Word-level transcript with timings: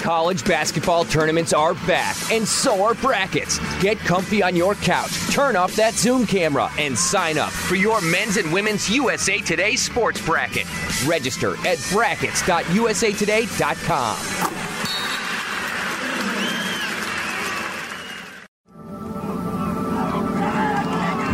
College 0.00 0.44
basketball 0.46 1.04
tournaments 1.04 1.52
are 1.52 1.74
back, 1.86 2.16
and 2.32 2.48
so 2.48 2.82
are 2.82 2.94
brackets. 2.94 3.58
Get 3.82 3.98
comfy 3.98 4.42
on 4.42 4.56
your 4.56 4.74
couch, 4.76 5.10
turn 5.30 5.56
off 5.56 5.76
that 5.76 5.92
Zoom 5.94 6.24
camera, 6.26 6.70
and 6.78 6.96
sign 6.96 7.36
up 7.36 7.50
for 7.50 7.74
your 7.74 8.00
men's 8.00 8.38
and 8.38 8.50
women's 8.52 8.88
USA 8.88 9.38
Today 9.38 9.76
sports 9.76 10.24
bracket. 10.24 10.64
Register 11.06 11.54
at 11.66 11.78
brackets.usatoday.com. 11.92 14.50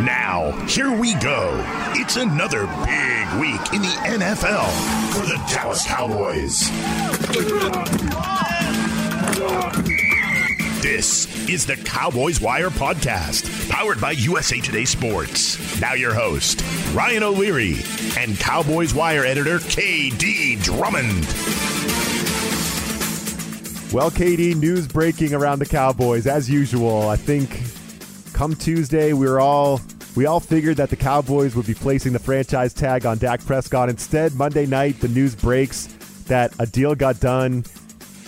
Now, 0.04 0.50
here 0.66 0.90
we 0.92 1.14
go. 1.14 1.52
It's 1.94 2.16
another 2.16 2.66
big 2.66 3.40
week 3.40 3.72
in 3.72 3.82
the 3.82 3.96
NFL 4.04 4.66
for 5.12 5.24
the 5.26 5.36
Dallas 5.48 5.86
Cowboys. 5.86 6.70
This 10.82 11.48
is 11.48 11.66
the 11.66 11.76
Cowboys 11.76 12.40
Wire 12.40 12.70
podcast, 12.70 13.70
powered 13.70 14.00
by 14.00 14.12
USA 14.12 14.60
Today 14.60 14.84
Sports. 14.84 15.80
Now, 15.80 15.94
your 15.94 16.14
host, 16.14 16.62
Ryan 16.94 17.22
O'Leary, 17.22 17.76
and 18.18 18.38
Cowboys 18.38 18.94
Wire 18.94 19.24
editor, 19.24 19.58
KD 19.58 20.62
Drummond. 20.62 21.24
Well, 23.92 24.10
KD, 24.10 24.56
news 24.56 24.88
breaking 24.88 25.32
around 25.32 25.60
the 25.60 25.66
Cowboys 25.66 26.26
as 26.26 26.50
usual. 26.50 27.08
I 27.08 27.16
think 27.16 27.62
come 28.32 28.54
Tuesday, 28.54 29.12
we're 29.12 29.38
all 29.38 29.80
we 30.16 30.26
all 30.26 30.40
figured 30.40 30.78
that 30.78 30.90
the 30.90 30.96
Cowboys 30.96 31.54
would 31.54 31.66
be 31.66 31.74
placing 31.74 32.12
the 32.12 32.18
franchise 32.18 32.72
tag 32.74 33.06
on 33.06 33.18
Dak 33.18 33.44
Prescott. 33.44 33.88
Instead, 33.88 34.34
Monday 34.34 34.66
night, 34.66 35.00
the 35.00 35.08
news 35.08 35.34
breaks 35.34 35.86
that 36.26 36.54
a 36.58 36.66
deal 36.66 36.94
got 36.94 37.20
done. 37.20 37.64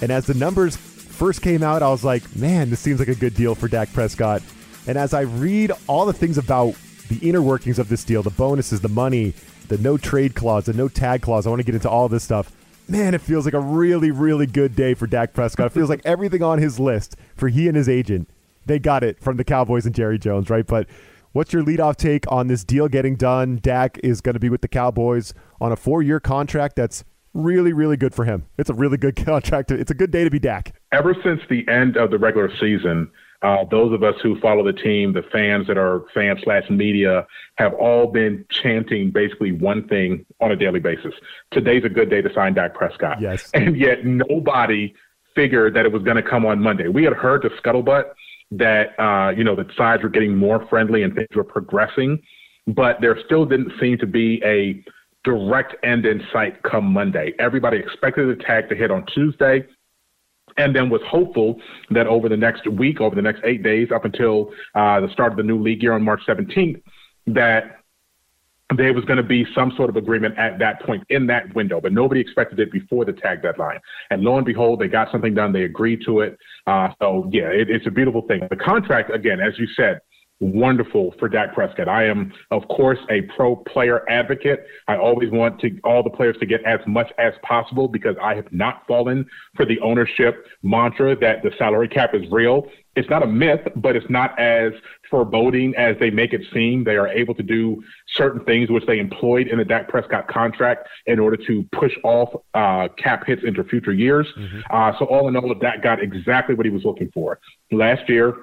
And 0.00 0.10
as 0.10 0.26
the 0.26 0.34
numbers 0.34 0.76
first 1.18 1.42
came 1.42 1.64
out, 1.64 1.82
I 1.82 1.88
was 1.88 2.04
like, 2.04 2.36
man, 2.36 2.70
this 2.70 2.78
seems 2.78 3.00
like 3.00 3.08
a 3.08 3.14
good 3.14 3.34
deal 3.34 3.56
for 3.56 3.66
Dak 3.66 3.92
Prescott. 3.92 4.40
And 4.86 4.96
as 4.96 5.12
I 5.12 5.22
read 5.22 5.72
all 5.88 6.06
the 6.06 6.12
things 6.12 6.38
about 6.38 6.74
the 7.08 7.18
inner 7.28 7.42
workings 7.42 7.80
of 7.80 7.88
this 7.88 8.04
deal, 8.04 8.22
the 8.22 8.30
bonuses, 8.30 8.80
the 8.80 8.88
money, 8.88 9.34
the 9.66 9.78
no 9.78 9.98
trade 9.98 10.36
clause, 10.36 10.66
the 10.66 10.72
no 10.72 10.88
tag 10.88 11.20
clause, 11.20 11.44
I 11.44 11.50
want 11.50 11.58
to 11.58 11.64
get 11.64 11.74
into 11.74 11.90
all 11.90 12.08
this 12.08 12.22
stuff. 12.22 12.52
Man, 12.88 13.14
it 13.14 13.20
feels 13.20 13.44
like 13.44 13.54
a 13.54 13.60
really, 13.60 14.12
really 14.12 14.46
good 14.46 14.76
day 14.76 14.94
for 14.94 15.08
Dak 15.08 15.34
Prescott. 15.34 15.66
It 15.66 15.72
feels 15.72 15.90
like 15.90 16.00
everything 16.04 16.42
on 16.42 16.58
his 16.58 16.78
list 16.78 17.16
for 17.34 17.48
he 17.48 17.66
and 17.66 17.76
his 17.76 17.88
agent, 17.88 18.30
they 18.64 18.78
got 18.78 19.02
it 19.02 19.18
from 19.18 19.36
the 19.36 19.44
Cowboys 19.44 19.86
and 19.86 19.94
Jerry 19.94 20.18
Jones, 20.18 20.48
right? 20.48 20.66
But 20.66 20.86
What's 21.32 21.52
your 21.52 21.62
leadoff 21.62 21.96
take 21.96 22.24
on 22.32 22.46
this 22.46 22.64
deal 22.64 22.88
getting 22.88 23.14
done? 23.14 23.58
Dak 23.62 23.98
is 24.02 24.22
going 24.22 24.32
to 24.32 24.40
be 24.40 24.48
with 24.48 24.62
the 24.62 24.68
Cowboys 24.68 25.34
on 25.60 25.72
a 25.72 25.76
four 25.76 26.02
year 26.02 26.20
contract 26.20 26.76
that's 26.76 27.04
really, 27.38 27.72
really 27.72 27.96
good 27.96 28.14
for 28.14 28.24
him. 28.24 28.46
It's 28.58 28.70
a 28.70 28.74
really 28.74 28.96
good 28.96 29.16
contract. 29.24 29.70
It's 29.70 29.90
a 29.90 29.94
good 29.94 30.10
day 30.10 30.24
to 30.24 30.30
be 30.30 30.38
Dak. 30.38 30.74
Ever 30.92 31.14
since 31.22 31.40
the 31.48 31.66
end 31.68 31.96
of 31.96 32.10
the 32.10 32.18
regular 32.18 32.50
season, 32.58 33.10
uh, 33.42 33.64
those 33.70 33.92
of 33.92 34.02
us 34.02 34.14
who 34.22 34.38
follow 34.40 34.64
the 34.64 34.72
team, 34.72 35.12
the 35.12 35.22
fans 35.22 35.68
that 35.68 35.78
are 35.78 36.04
fans 36.12 36.40
slash 36.42 36.68
media, 36.68 37.26
have 37.56 37.72
all 37.74 38.08
been 38.08 38.44
chanting 38.50 39.10
basically 39.10 39.52
one 39.52 39.86
thing 39.86 40.26
on 40.40 40.50
a 40.50 40.56
daily 40.56 40.80
basis. 40.80 41.14
Today's 41.52 41.84
a 41.84 41.88
good 41.88 42.10
day 42.10 42.20
to 42.20 42.32
sign 42.34 42.54
Dak 42.54 42.74
Prescott. 42.74 43.20
Yes. 43.20 43.50
And 43.54 43.76
yet 43.76 44.04
nobody 44.04 44.94
figured 45.34 45.74
that 45.74 45.86
it 45.86 45.92
was 45.92 46.02
going 46.02 46.16
to 46.16 46.22
come 46.22 46.44
on 46.44 46.60
Monday. 46.60 46.88
We 46.88 47.04
had 47.04 47.12
heard 47.12 47.42
the 47.42 47.50
scuttlebutt 47.50 48.12
that 48.50 48.98
uh, 48.98 49.30
you 49.30 49.44
know 49.44 49.54
the 49.54 49.66
sides 49.76 50.02
were 50.02 50.08
getting 50.08 50.36
more 50.36 50.66
friendly 50.68 51.02
and 51.02 51.14
things 51.14 51.28
were 51.34 51.44
progressing, 51.44 52.20
but 52.66 53.00
there 53.00 53.16
still 53.24 53.44
didn't 53.44 53.72
seem 53.80 53.98
to 53.98 54.06
be 54.06 54.42
a 54.44 54.82
direct 55.28 55.74
end 55.84 56.06
in 56.06 56.22
sight 56.32 56.62
come 56.62 56.86
Monday. 56.86 57.34
Everybody 57.38 57.76
expected 57.76 58.34
the 58.34 58.42
tag 58.42 58.70
to 58.70 58.74
hit 58.74 58.90
on 58.90 59.04
Tuesday 59.14 59.66
and 60.56 60.74
then 60.74 60.88
was 60.88 61.02
hopeful 61.06 61.60
that 61.90 62.06
over 62.06 62.30
the 62.30 62.36
next 62.36 62.66
week, 62.66 63.02
over 63.02 63.14
the 63.14 63.20
next 63.20 63.42
eight 63.44 63.62
days, 63.62 63.88
up 63.94 64.06
until 64.06 64.50
uh, 64.74 65.00
the 65.00 65.08
start 65.12 65.32
of 65.32 65.36
the 65.36 65.42
new 65.42 65.62
league 65.62 65.82
year 65.82 65.92
on 65.92 66.02
March 66.02 66.22
17th, 66.26 66.80
that 67.26 67.80
there 68.74 68.94
was 68.94 69.04
going 69.04 69.18
to 69.18 69.22
be 69.22 69.44
some 69.54 69.70
sort 69.76 69.90
of 69.90 69.96
agreement 69.96 70.36
at 70.38 70.58
that 70.58 70.80
point 70.82 71.04
in 71.10 71.26
that 71.26 71.54
window, 71.54 71.78
but 71.78 71.92
nobody 71.92 72.22
expected 72.22 72.58
it 72.58 72.72
before 72.72 73.04
the 73.04 73.12
tag 73.12 73.42
deadline. 73.42 73.78
And 74.10 74.22
lo 74.22 74.38
and 74.38 74.46
behold, 74.46 74.80
they 74.80 74.88
got 74.88 75.12
something 75.12 75.34
done. 75.34 75.52
They 75.52 75.64
agreed 75.64 76.00
to 76.06 76.20
it. 76.20 76.38
Uh, 76.66 76.88
so 77.00 77.28
yeah, 77.30 77.48
it, 77.48 77.68
it's 77.68 77.86
a 77.86 77.90
beautiful 77.90 78.22
thing. 78.22 78.40
The 78.48 78.56
contract, 78.56 79.14
again, 79.14 79.40
as 79.40 79.58
you 79.58 79.66
said, 79.76 80.00
wonderful 80.40 81.14
for 81.18 81.28
Dak 81.28 81.54
Prescott. 81.54 81.88
I 81.88 82.06
am, 82.06 82.32
of 82.50 82.66
course, 82.68 82.98
a 83.10 83.22
pro 83.22 83.56
player 83.56 84.08
advocate. 84.08 84.66
I 84.86 84.96
always 84.96 85.30
want 85.30 85.60
to 85.60 85.78
all 85.84 86.02
the 86.02 86.10
players 86.10 86.36
to 86.38 86.46
get 86.46 86.62
as 86.64 86.80
much 86.86 87.10
as 87.18 87.34
possible 87.42 87.88
because 87.88 88.16
I 88.22 88.34
have 88.34 88.52
not 88.52 88.86
fallen 88.86 89.26
for 89.56 89.64
the 89.64 89.80
ownership 89.80 90.46
mantra 90.62 91.16
that 91.16 91.42
the 91.42 91.50
salary 91.58 91.88
cap 91.88 92.14
is 92.14 92.22
real. 92.30 92.68
It's 92.94 93.08
not 93.08 93.22
a 93.22 93.26
myth, 93.26 93.60
but 93.76 93.94
it's 93.94 94.10
not 94.10 94.38
as 94.40 94.72
foreboding 95.08 95.74
as 95.76 95.96
they 96.00 96.10
make 96.10 96.32
it 96.32 96.42
seem. 96.52 96.84
They 96.84 96.96
are 96.96 97.08
able 97.08 97.34
to 97.34 97.42
do 97.42 97.82
certain 98.08 98.44
things 98.44 98.70
which 98.70 98.86
they 98.86 98.98
employed 98.98 99.46
in 99.46 99.58
the 99.58 99.64
Dak 99.64 99.88
Prescott 99.88 100.26
contract 100.26 100.88
in 101.06 101.18
order 101.18 101.36
to 101.46 101.64
push 101.72 101.92
off 102.02 102.30
uh, 102.54 102.88
cap 102.96 103.24
hits 103.24 103.42
into 103.44 103.62
future 103.64 103.92
years. 103.92 104.26
Mm-hmm. 104.36 104.60
Uh, 104.70 104.98
so 104.98 105.04
all 105.04 105.28
in 105.28 105.36
all, 105.36 105.54
Dak 105.54 105.82
got 105.82 106.02
exactly 106.02 106.54
what 106.54 106.66
he 106.66 106.72
was 106.72 106.84
looking 106.84 107.10
for. 107.12 107.38
Last 107.70 108.08
year, 108.08 108.34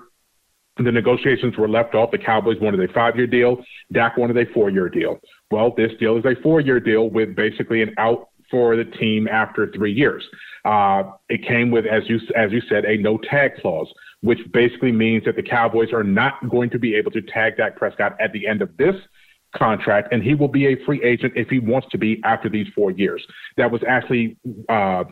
the 0.77 0.91
negotiations 0.91 1.57
were 1.57 1.69
left 1.69 1.95
off. 1.95 2.11
The 2.11 2.17
Cowboys 2.17 2.59
wanted 2.59 2.87
a 2.87 2.91
five 2.93 3.15
year 3.15 3.27
deal. 3.27 3.63
Dak 3.93 4.17
wanted 4.17 4.37
a 4.37 4.51
four 4.53 4.69
year 4.69 4.89
deal. 4.89 5.19
Well, 5.51 5.73
this 5.75 5.91
deal 5.99 6.17
is 6.17 6.25
a 6.25 6.35
four 6.41 6.59
year 6.59 6.79
deal 6.79 7.09
with 7.09 7.35
basically 7.35 7.81
an 7.81 7.93
out 7.97 8.29
for 8.51 8.75
the 8.75 8.85
team 8.85 9.27
after 9.27 9.71
three 9.71 9.93
years. 9.93 10.23
Uh, 10.65 11.03
it 11.29 11.45
came 11.47 11.71
with, 11.71 11.85
as 11.85 12.03
you 12.09 12.19
as 12.35 12.51
you 12.51 12.61
said, 12.67 12.85
a 12.85 12.97
no 12.97 13.17
tag 13.17 13.55
clause, 13.61 13.91
which 14.21 14.39
basically 14.51 14.91
means 14.91 15.23
that 15.25 15.35
the 15.35 15.43
Cowboys 15.43 15.93
are 15.93 16.03
not 16.03 16.33
going 16.49 16.69
to 16.71 16.79
be 16.79 16.95
able 16.95 17.11
to 17.11 17.21
tag 17.21 17.57
Dak 17.57 17.75
Prescott 17.75 18.19
at 18.19 18.33
the 18.33 18.47
end 18.47 18.61
of 18.61 18.75
this 18.77 18.95
contract, 19.55 20.09
and 20.11 20.21
he 20.21 20.35
will 20.35 20.47
be 20.47 20.67
a 20.67 20.85
free 20.85 21.01
agent 21.03 21.33
if 21.35 21.47
he 21.49 21.59
wants 21.59 21.87
to 21.91 21.97
be 21.97 22.21
after 22.23 22.49
these 22.49 22.67
four 22.75 22.91
years. 22.91 23.25
That 23.57 23.71
was 23.71 23.81
actually 23.87 24.37
uh, 24.67 25.05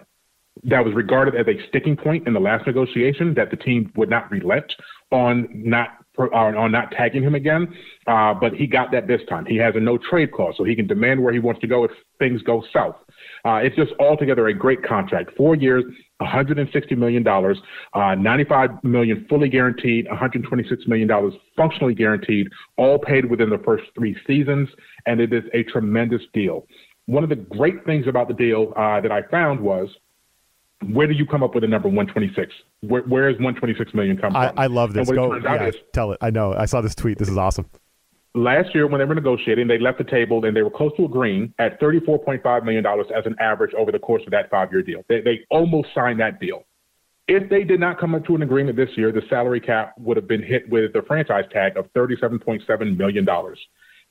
that 0.64 0.86
was 0.86 0.94
regarded 0.94 1.36
as 1.36 1.48
a 1.48 1.68
sticking 1.68 1.96
point 1.96 2.28
in 2.28 2.34
the 2.34 2.40
last 2.40 2.66
negotiation 2.68 3.34
that 3.34 3.50
the 3.50 3.58
team 3.58 3.92
would 3.96 4.10
not 4.10 4.30
relent 4.32 4.74
on 5.12 5.48
not 5.52 5.90
uh, 6.20 6.26
on 6.36 6.72
not 6.72 6.92
tagging 6.92 7.24
him 7.24 7.34
again. 7.34 7.74
Uh, 8.06 8.34
but 8.34 8.54
he 8.54 8.68
got 8.68 8.92
that 8.92 9.08
this 9.08 9.22
time. 9.28 9.46
He 9.46 9.58
has 9.58 9.76
a 9.76 9.80
no 9.80 9.98
trade 9.98 10.32
clause, 10.32 10.54
so 10.58 10.64
he 10.64 10.76
can 10.76 10.86
demand 10.86 11.24
where 11.24 11.34
he 11.34 11.40
wants 11.40 11.60
to 11.62 11.68
go 11.68 11.84
if 11.84 11.92
things 12.20 12.42
go 12.44 12.64
south. 12.72 12.96
Uh, 13.46 13.56
it's 13.56 13.76
just 13.76 13.92
altogether 14.00 14.48
a 14.48 14.54
great 14.54 14.84
contract. 14.84 15.32
Four 15.36 15.56
years, 15.56 15.84
160 16.18 16.96
million 16.96 17.24
dollars, 17.24 17.60
uh, 17.94 18.16
95 18.16 18.84
million 18.84 19.26
fully 19.28 19.50
guaranteed, 19.50 20.08
126 20.08 20.88
million 20.88 21.08
dollars 21.08 21.34
functionally 21.58 21.96
guaranteed, 21.96 22.48
all 22.78 23.00
paid 23.00 23.26
within 23.26 23.50
the 23.50 23.60
first 23.66 23.86
three 23.96 24.16
seasons, 24.28 24.70
and 25.06 25.20
it 25.20 25.34
is 25.34 25.44
a 25.54 25.64
tremendous 25.64 26.22
deal. 26.34 26.68
One 27.06 27.24
of 27.24 27.30
the 27.30 27.36
great 27.36 27.84
things 27.86 28.08
about 28.08 28.30
the 28.30 28.34
deal 28.34 28.72
uh, 28.78 29.02
that 29.02 29.12
I 29.12 29.24
found 29.24 29.60
was 29.60 29.90
where 30.92 31.08
do 31.08 31.14
you 31.14 31.26
come 31.26 31.44
up 31.44 31.54
with 31.54 31.62
the 31.62 31.68
number 31.68 31.88
126? 31.88 32.54
Where, 32.82 33.02
where 33.04 33.30
is 33.30 33.36
126 33.36 33.94
million 33.94 34.18
come 34.18 34.36
I, 34.36 34.48
from? 34.48 34.60
I 34.60 34.68
love 34.68 34.94
this. 34.94 35.10
Go, 35.10 35.36
yeah, 35.36 35.68
is, 35.68 35.76
tell 35.94 36.12
it. 36.12 36.18
I 36.22 36.30
know. 36.30 36.54
I 36.54 36.66
saw 36.66 36.82
this 36.82 36.96
tweet. 36.96 37.18
This 37.18 37.30
is 37.30 37.38
awesome. 37.38 37.70
Last 38.36 38.74
year, 38.74 38.88
when 38.88 39.00
they 39.00 39.06
were 39.06 39.16
negotiating, 39.16 39.68
they 39.68 39.78
left 39.78 40.00
the 40.00 40.04
table 40.04 40.44
and 40.44 40.56
they 40.56 40.64
were 40.64 40.72
close 40.72 40.92
to 40.98 41.06
agreeing 41.06 41.54
at 41.60 41.80
$34.5 41.80 42.64
million 42.66 42.86
as 42.86 43.26
an 43.26 43.36
average 43.40 43.74
over 43.76 43.92
the 43.92 44.00
course 44.00 44.24
of 44.26 44.32
that 44.32 44.50
five 44.50 44.72
year 44.72 44.82
deal. 44.82 45.04
They, 45.08 45.22
they 45.22 45.42
almost 45.52 45.90
signed 45.94 46.20
that 46.20 46.40
deal. 46.40 46.64
If 47.28 47.50
they 47.50 47.64
did 47.64 47.80
not 47.80 48.00
come 48.00 48.16
up 48.16 48.26
to 48.26 48.36
an 48.36 48.42
agreement 48.42 48.76
this 48.76 48.90
year, 48.98 49.12
the 49.12 49.22
salary 49.30 49.62
cap 49.62 49.94
would 49.98 50.18
have 50.18 50.28
been 50.28 50.44
hit 50.44 50.68
with 50.68 50.94
the 50.94 51.04
franchise 51.04 51.46
tag 51.52 51.78
of 51.78 51.92
$37.7 51.94 52.98
million 52.98 53.26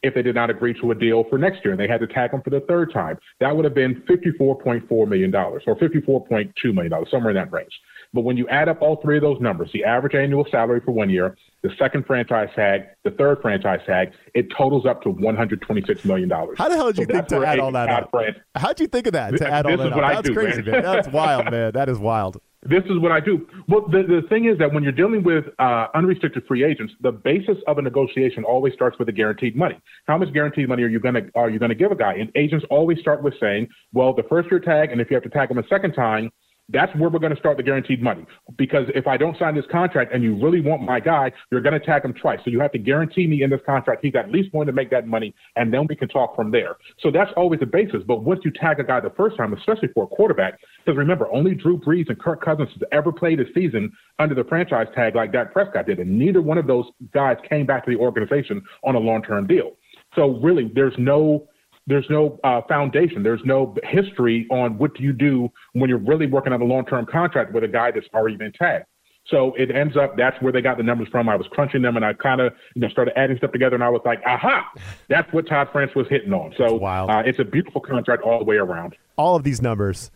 if 0.03 0.15
they 0.15 0.23
did 0.23 0.35
not 0.35 0.51
agree 0.51 0.75
to 0.81 0.91
a 0.91 0.95
deal 0.95 1.25
for 1.31 1.39
next 1.39 1.65
year 1.65 1.73
and 1.73 1.81
they 1.81 1.89
had 1.89 2.01
to 2.01 2.07
tag 2.07 2.31
them 2.33 2.43
for 2.43 2.51
the 2.51 2.61
third 2.61 2.93
time. 2.93 3.19
That 3.41 3.55
would 3.55 3.65
have 3.65 3.75
been 3.75 4.03
$54.4 4.09 5.09
million 5.09 5.35
or 5.35 5.61
$54.2 5.61 6.75
million, 6.75 7.07
somewhere 7.11 7.31
in 7.31 7.37
that 7.37 7.53
range. 7.53 7.73
But 8.15 8.23
when 8.23 8.37
you 8.37 8.47
add 8.49 8.69
up 8.69 8.83
all 8.83 9.01
three 9.01 9.17
of 9.17 9.23
those 9.23 9.41
numbers, 9.41 9.71
the 9.73 9.85
average 9.85 10.15
annual 10.15 10.47
salary 10.51 10.81
for 10.85 10.93
one 10.93 11.09
year, 11.09 11.37
the 11.63 11.71
second 11.79 12.05
franchise 12.05 12.49
tag, 12.55 12.83
the 13.05 13.11
third 13.13 13.41
franchise 13.41 13.81
tag, 13.87 14.13
it 14.35 14.47
totals 14.57 14.85
up 14.85 15.03
to 15.03 15.11
$126 15.11 16.05
million. 16.05 16.29
How 16.31 16.69
the 16.69 16.77
hell 16.77 16.87
did 16.93 16.99
you 16.99 17.05
so 17.05 17.13
think 17.13 17.29
to 17.29 17.47
add 17.47 17.59
all 17.59 17.73
that 17.73 17.89
up? 17.89 18.13
How'd 18.55 18.81
you 18.81 18.87
think 18.87 19.07
of 19.07 19.15
that 19.15 19.37
to 19.37 19.49
add 19.49 19.67
all 19.67 19.77
that 19.79 19.93
up? 19.93 20.01
That's 20.01 20.29
do, 20.29 20.35
crazy, 20.35 20.63
man. 20.63 20.73
man. 20.73 20.83
That's 20.83 21.09
wild, 21.09 21.51
man. 21.51 21.73
That 21.73 21.89
is 21.89 21.99
wild. 21.99 22.41
This 22.65 22.85
is 22.85 22.99
what 23.01 23.11
I 23.11 23.19
do. 23.19 23.47
Well, 23.67 23.89
the, 23.89 24.05
the 24.05 24.23
thing 24.29 24.45
is 24.45 24.57
that 24.59 24.73
when 24.73 24.85
you're 24.85 24.93
dealing 24.93 25.25
with 25.25 25.47
uh, 25.59 25.89
unrestricted 25.97 26.45
free 26.47 26.63
agents, 26.63 26.93
the 27.01 27.11
basis 27.11 27.57
of 27.67 27.79
a 27.79 27.83
negotiation 27.83 28.45
always 28.45 28.73
starts 28.73 28.97
with 29.01 29.07
the 29.07 29.13
guaranteed 29.13 29.57
money. 29.57 29.81
How 30.07 30.17
much 30.17 30.33
guaranteed 30.33 30.69
money 30.69 30.85
are 30.85 30.89
you 30.89 31.01
gonna 31.01 31.23
are 31.35 31.51
you 31.51 31.59
gonna 31.59 31.75
give 31.75 31.91
a 31.91 31.97
guy? 31.97 32.15
And 32.15 32.31
agents 32.37 32.65
always 32.71 33.01
start 33.01 33.25
with 33.25 33.35
saying, 33.41 33.67
well, 33.93 34.15
the 34.15 34.23
first 34.23 34.49
year 34.49 34.61
tag, 34.61 34.93
and 34.93 35.01
if 35.01 35.11
you 35.11 35.17
have 35.17 35.25
to 35.25 35.29
tag 35.29 35.51
him 35.51 35.59
a 35.59 35.67
second 35.67 35.95
time, 35.95 36.31
That's 36.69 36.95
where 36.97 37.11
we're 37.11 37.19
going 37.19 37.35
to 37.35 37.39
start 37.39 37.57
the 37.57 37.63
guaranteed 37.63 38.03
money. 38.03 38.25
Because 38.57 38.87
if 38.95 39.07
I 39.07 39.17
don't 39.17 39.37
sign 39.39 39.55
this 39.55 39.65
contract 39.71 40.15
and 40.15 40.23
you 40.23 40.35
really 40.43 40.61
want 40.61 40.83
my 40.83 41.01
guy, 41.01 41.33
you're 41.51 41.61
going 41.61 41.79
to 41.79 41.85
tag 41.85 42.05
him 42.05 42.15
twice. 42.15 42.39
So 42.45 42.51
you 42.51 42.61
have 42.61 42.73
to 42.73 42.79
guarantee 42.79 43.27
me 43.27 43.43
in 43.43 43.51
this 43.51 43.61
contract 43.67 44.05
he's 44.05 44.15
at 44.15 44.31
least 44.31 44.53
going 44.53 44.67
to 44.67 44.73
make 44.73 44.91
that 44.91 45.07
money, 45.07 45.35
and 45.57 45.73
then 45.73 45.87
we 45.89 45.97
can 45.97 46.09
talk 46.09 46.35
from 46.35 46.51
there. 46.51 46.77
So 47.01 47.11
that's 47.11 47.31
always 47.37 47.61
the 47.61 47.67
basis. 47.67 48.03
But 48.07 48.23
once 48.23 48.41
you 48.45 48.51
tag 48.51 48.81
a 48.81 48.85
guy 48.85 49.01
the 49.01 49.11
first 49.11 49.37
time, 49.37 49.53
especially 49.53 49.89
for 49.95 50.05
a 50.05 50.07
quarterback, 50.07 50.59
because 50.85 50.97
remember, 50.97 51.31
only 51.33 51.55
Drew 51.55 51.79
Brees 51.79 52.09
and 52.09 52.19
Kirk 52.19 52.43
Cousins 52.43 52.69
has 52.71 52.83
ever 52.93 53.13
played 53.13 53.41
a 53.41 53.45
season 53.55 53.93
under 54.19 54.35
the 54.35 54.45
franchise 54.45 54.87
tag 54.95 55.15
like 55.15 55.33
Dak 55.33 55.53
Prescott 55.53 55.87
did, 55.87 55.99
and 55.99 56.19
neither 56.19 56.41
one 56.41 56.59
of 56.59 56.67
those 56.67 56.87
guys 57.13 57.37
came 57.49 57.67
back 57.67 57.85
to 57.85 57.91
the 57.91 57.99
organization 57.99 58.63
on 58.85 58.95
a 58.95 58.99
long-term 58.99 59.47
deal. 59.47 59.73
So 60.15 60.39
really, 60.41 60.71
there's 60.75 60.95
no 60.99 61.47
there's 61.87 62.07
no 62.09 62.39
uh, 62.45 62.61
foundation. 62.69 63.23
There's 63.23 63.45
no 63.45 63.75
history 63.85 64.47
on 64.51 64.79
what 64.79 64.95
do 64.95 65.03
you 65.03 65.13
do 65.13 65.51
when 65.73 65.89
you're 65.89 65.99
really 65.99 66.27
working 66.27 66.53
on 66.53 66.61
a 66.61 66.65
long-term 66.65 67.07
contract 67.07 67.53
with 67.53 67.65
a 67.65 67.69
guy 67.69 67.91
that's 67.91 68.07
already 68.15 68.37
been 68.37 68.53
tagged. 68.53 68.87
So 69.29 69.55
it 69.55 69.71
ends 69.71 69.97
up 69.97 70.17
that's 70.17 70.41
where 70.43 70.53
they 70.53 70.61
got 70.61 70.79
the 70.79 70.83
numbers 70.83 71.09
from. 71.09 71.29
I 71.29 71.37
was 71.37 71.47
crunching 71.53 71.83
them 71.83 71.97
and 71.97 72.05
I 72.05 72.13
kind 72.13 72.41
of 72.41 72.53
you 72.75 72.83
know 72.83 72.89
started 72.89 73.17
adding 73.17 73.37
stuff 73.37 73.53
together 73.53 73.77
and 73.77 73.85
I 73.85 73.89
was 73.89 74.03
like, 74.05 74.21
aha, 74.27 74.69
that's 75.09 75.33
what 75.33 75.47
Todd 75.47 75.69
France 75.71 75.93
was 75.95 76.09
hitting 76.09 76.33
on. 76.33 76.53
So 76.57 76.79
uh, 76.85 77.23
it's 77.25 77.39
a 77.39 77.45
beautiful 77.45 77.81
contract 77.81 78.25
all 78.25 78.39
the 78.39 78.45
way 78.45 78.57
around. 78.57 78.97
All 79.17 79.37
of 79.37 79.45
these 79.45 79.63
numbers 79.63 80.11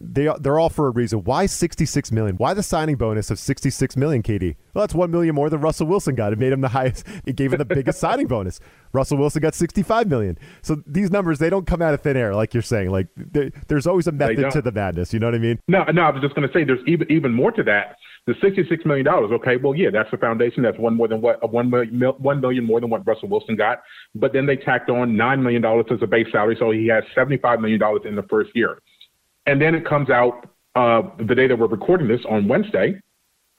they 0.00 0.28
they're 0.40 0.58
all 0.58 0.68
for 0.68 0.86
a 0.86 0.90
reason. 0.90 1.24
Why 1.24 1.46
66 1.46 2.12
million? 2.12 2.36
Why 2.36 2.54
the 2.54 2.62
signing 2.62 2.96
bonus 2.96 3.30
of 3.30 3.38
66 3.38 3.96
million, 3.96 4.22
KD? 4.22 4.56
Well, 4.72 4.82
that's 4.82 4.94
1 4.94 5.10
million 5.10 5.34
more 5.34 5.50
than 5.50 5.60
Russell 5.60 5.86
Wilson 5.86 6.14
got. 6.14 6.32
It 6.32 6.38
made 6.38 6.52
him 6.52 6.60
the 6.60 6.68
highest. 6.68 7.06
It 7.26 7.36
gave 7.36 7.52
him 7.52 7.58
the 7.58 7.64
biggest 7.64 7.98
signing 8.00 8.26
bonus. 8.26 8.60
Russell 8.92 9.16
Wilson 9.16 9.40
got 9.40 9.54
65 9.54 10.08
million. 10.08 10.38
So 10.62 10.82
these 10.86 11.10
numbers 11.10 11.38
they 11.38 11.48
don't 11.48 11.66
come 11.66 11.80
out 11.80 11.94
of 11.94 12.02
thin 12.02 12.16
air 12.16 12.34
like 12.34 12.52
you're 12.54 12.62
saying. 12.62 12.90
Like 12.90 13.08
there's 13.16 13.86
always 13.86 14.06
a 14.06 14.12
method 14.12 14.50
to 14.50 14.62
the 14.62 14.72
madness, 14.72 15.12
you 15.12 15.20
know 15.20 15.26
what 15.26 15.34
I 15.34 15.38
mean? 15.38 15.58
No, 15.68 15.84
no, 15.84 16.02
I 16.02 16.10
was 16.10 16.22
just 16.22 16.34
going 16.34 16.46
to 16.46 16.52
say 16.52 16.64
there's 16.64 16.86
even 16.86 17.10
even 17.10 17.32
more 17.32 17.50
to 17.52 17.62
that. 17.64 17.96
The 18.26 18.34
66 18.40 18.86
million 18.86 19.04
dollars, 19.04 19.32
okay, 19.32 19.56
well, 19.56 19.74
yeah, 19.74 19.90
that's 19.92 20.10
the 20.10 20.16
foundation. 20.16 20.62
That's 20.62 20.78
one 20.78 20.94
more 20.94 21.08
than 21.08 21.20
what 21.20 21.42
uh, 21.44 21.46
one 21.46 21.68
million, 21.68 22.00
one 22.18 22.40
million 22.40 22.64
more 22.64 22.80
than 22.80 22.88
what 22.88 23.06
Russell 23.06 23.28
Wilson 23.28 23.54
got. 23.54 23.82
But 24.14 24.32
then 24.32 24.46
they 24.46 24.56
tacked 24.56 24.88
on 24.88 25.16
nine 25.16 25.42
million 25.42 25.60
dollars 25.60 25.86
as 25.90 25.98
a 26.00 26.06
base 26.06 26.28
salary, 26.32 26.56
so 26.58 26.70
he 26.70 26.86
has 26.88 27.04
75 27.14 27.60
million 27.60 27.78
dollars 27.78 28.02
in 28.06 28.16
the 28.16 28.22
first 28.24 28.50
year. 28.54 28.78
And 29.46 29.60
then 29.60 29.74
it 29.74 29.86
comes 29.86 30.10
out 30.10 30.48
uh, 30.74 31.02
the 31.18 31.34
day 31.34 31.46
that 31.46 31.58
we're 31.58 31.66
recording 31.66 32.08
this 32.08 32.20
on 32.28 32.48
Wednesday. 32.48 33.00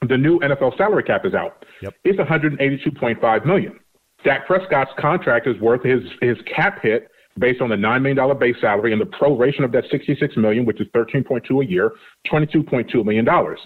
The 0.06 0.16
new 0.16 0.38
NFL 0.40 0.76
salary 0.76 1.02
cap 1.02 1.24
is 1.24 1.34
out. 1.34 1.64
Yep. 1.82 1.94
It's 2.04 2.18
182.5 2.18 3.46
million. 3.46 3.78
Dak 4.24 4.46
Prescott's 4.46 4.90
contract 4.98 5.46
is 5.46 5.58
worth 5.60 5.82
his 5.82 6.02
his 6.20 6.36
cap 6.54 6.82
hit 6.82 7.08
based 7.38 7.60
on 7.60 7.68
the 7.68 7.76
nine 7.76 8.02
million 8.02 8.16
dollar 8.16 8.34
base 8.34 8.56
salary 8.60 8.92
and 8.92 9.00
the 9.00 9.06
proration 9.06 9.64
of 9.64 9.72
that 9.72 9.84
66 9.90 10.36
million, 10.36 10.64
which 10.64 10.80
is 10.80 10.86
13.2 10.94 11.64
a 11.64 11.66
year, 11.66 11.92
22.2 12.30 13.04
million 13.04 13.24
dollars. 13.24 13.60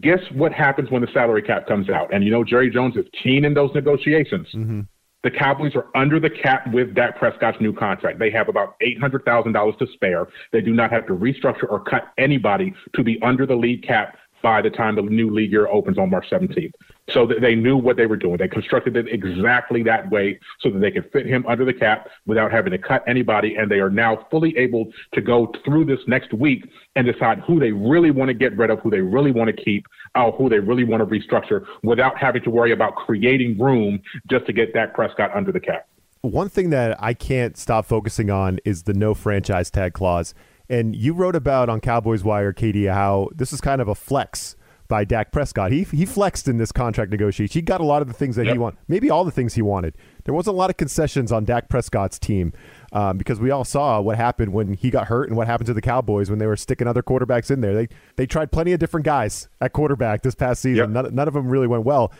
Guess 0.00 0.20
what 0.32 0.52
happens 0.52 0.90
when 0.90 1.02
the 1.02 1.08
salary 1.12 1.42
cap 1.42 1.66
comes 1.66 1.90
out? 1.90 2.12
And 2.12 2.24
you 2.24 2.30
know 2.30 2.44
Jerry 2.44 2.70
Jones 2.70 2.96
is 2.96 3.04
keen 3.22 3.44
in 3.44 3.54
those 3.54 3.70
negotiations. 3.74 4.46
Mm-hmm. 4.54 4.80
The 5.24 5.30
Cowboys 5.30 5.74
are 5.74 5.86
under 5.94 6.20
the 6.20 6.28
cap 6.28 6.70
with 6.70 6.94
Dak 6.94 7.18
Prescott's 7.18 7.56
new 7.58 7.72
contract. 7.72 8.18
They 8.18 8.30
have 8.30 8.48
about 8.48 8.78
$800,000 8.80 9.78
to 9.78 9.86
spare. 9.94 10.28
They 10.52 10.60
do 10.60 10.74
not 10.74 10.90
have 10.90 11.06
to 11.06 11.14
restructure 11.14 11.64
or 11.68 11.80
cut 11.80 12.12
anybody 12.18 12.74
to 12.94 13.02
be 13.02 13.18
under 13.22 13.46
the 13.46 13.56
league 13.56 13.82
cap 13.82 14.18
by 14.44 14.60
the 14.60 14.68
time 14.68 14.94
the 14.94 15.02
new 15.02 15.30
league 15.30 15.50
year 15.50 15.66
opens 15.68 15.96
on 15.96 16.10
March 16.10 16.28
17th. 16.30 16.74
So 17.08 17.26
that 17.26 17.40
they 17.40 17.54
knew 17.54 17.76
what 17.76 17.96
they 17.96 18.04
were 18.04 18.16
doing. 18.16 18.36
They 18.36 18.48
constructed 18.48 18.94
it 18.96 19.08
exactly 19.08 19.82
that 19.84 20.10
way 20.10 20.38
so 20.60 20.70
that 20.70 20.80
they 20.80 20.90
could 20.90 21.10
fit 21.12 21.26
him 21.26 21.44
under 21.46 21.64
the 21.64 21.72
cap 21.72 22.08
without 22.26 22.52
having 22.52 22.70
to 22.72 22.78
cut 22.78 23.02
anybody. 23.06 23.56
And 23.56 23.70
they 23.70 23.80
are 23.80 23.90
now 23.90 24.26
fully 24.30 24.56
able 24.56 24.92
to 25.12 25.20
go 25.22 25.52
through 25.64 25.86
this 25.86 26.00
next 26.06 26.32
week 26.34 26.66
and 26.94 27.06
decide 27.06 27.40
who 27.40 27.58
they 27.58 27.72
really 27.72 28.10
want 28.10 28.28
to 28.28 28.34
get 28.34 28.56
rid 28.56 28.70
of, 28.70 28.80
who 28.80 28.90
they 28.90 29.00
really 29.00 29.32
want 29.32 29.54
to 29.54 29.64
keep, 29.64 29.86
or 30.14 30.32
who 30.32 30.50
they 30.50 30.58
really 30.58 30.84
want 30.84 31.00
to 31.00 31.06
restructure 31.06 31.64
without 31.82 32.18
having 32.18 32.42
to 32.42 32.50
worry 32.50 32.72
about 32.72 32.94
creating 32.96 33.58
room 33.58 34.00
just 34.30 34.44
to 34.46 34.52
get 34.52 34.74
Dak 34.74 34.94
Prescott 34.94 35.30
under 35.34 35.52
the 35.52 35.60
cap. 35.60 35.86
One 36.20 36.48
thing 36.48 36.70
that 36.70 36.96
I 37.02 37.12
can't 37.12 37.56
stop 37.56 37.84
focusing 37.84 38.30
on 38.30 38.58
is 38.64 38.84
the 38.84 38.94
no 38.94 39.14
franchise 39.14 39.70
tag 39.70 39.92
clause. 39.92 40.34
And 40.68 40.96
you 40.96 41.12
wrote 41.12 41.36
about 41.36 41.68
on 41.68 41.80
Cowboys 41.80 42.24
Wire, 42.24 42.52
KD, 42.52 42.92
how 42.92 43.28
this 43.34 43.52
is 43.52 43.60
kind 43.60 43.80
of 43.80 43.88
a 43.88 43.94
flex 43.94 44.56
by 44.88 45.04
Dak 45.04 45.32
Prescott. 45.32 45.72
He 45.72 45.84
he 45.84 46.04
flexed 46.04 46.48
in 46.48 46.58
this 46.58 46.72
contract 46.72 47.10
negotiation. 47.10 47.52
He 47.52 47.62
got 47.62 47.80
a 47.80 47.84
lot 47.84 48.02
of 48.02 48.08
the 48.08 48.14
things 48.14 48.36
that 48.36 48.46
yep. 48.46 48.54
he 48.54 48.58
wanted, 48.58 48.78
maybe 48.88 49.10
all 49.10 49.24
the 49.24 49.30
things 49.30 49.54
he 49.54 49.62
wanted. 49.62 49.96
There 50.24 50.34
wasn't 50.34 50.54
a 50.54 50.58
lot 50.58 50.70
of 50.70 50.76
concessions 50.76 51.32
on 51.32 51.44
Dak 51.44 51.68
Prescott's 51.68 52.18
team 52.18 52.52
um, 52.92 53.18
because 53.18 53.40
we 53.40 53.50
all 53.50 53.64
saw 53.64 54.00
what 54.00 54.16
happened 54.16 54.52
when 54.52 54.74
he 54.74 54.90
got 54.90 55.08
hurt 55.08 55.28
and 55.28 55.36
what 55.36 55.46
happened 55.46 55.66
to 55.66 55.74
the 55.74 55.80
Cowboys 55.80 56.30
when 56.30 56.38
they 56.38 56.46
were 56.46 56.56
sticking 56.56 56.86
other 56.86 57.02
quarterbacks 57.02 57.50
in 57.50 57.60
there. 57.60 57.74
They 57.74 57.88
they 58.16 58.26
tried 58.26 58.52
plenty 58.52 58.72
of 58.72 58.78
different 58.78 59.04
guys 59.04 59.48
at 59.60 59.72
quarterback 59.72 60.22
this 60.22 60.34
past 60.34 60.62
season. 60.62 60.92
Yep. 60.94 61.04
None, 61.04 61.14
none 61.14 61.28
of 61.28 61.34
them 61.34 61.48
really 61.48 61.66
went 61.66 61.84
well. 61.84 62.12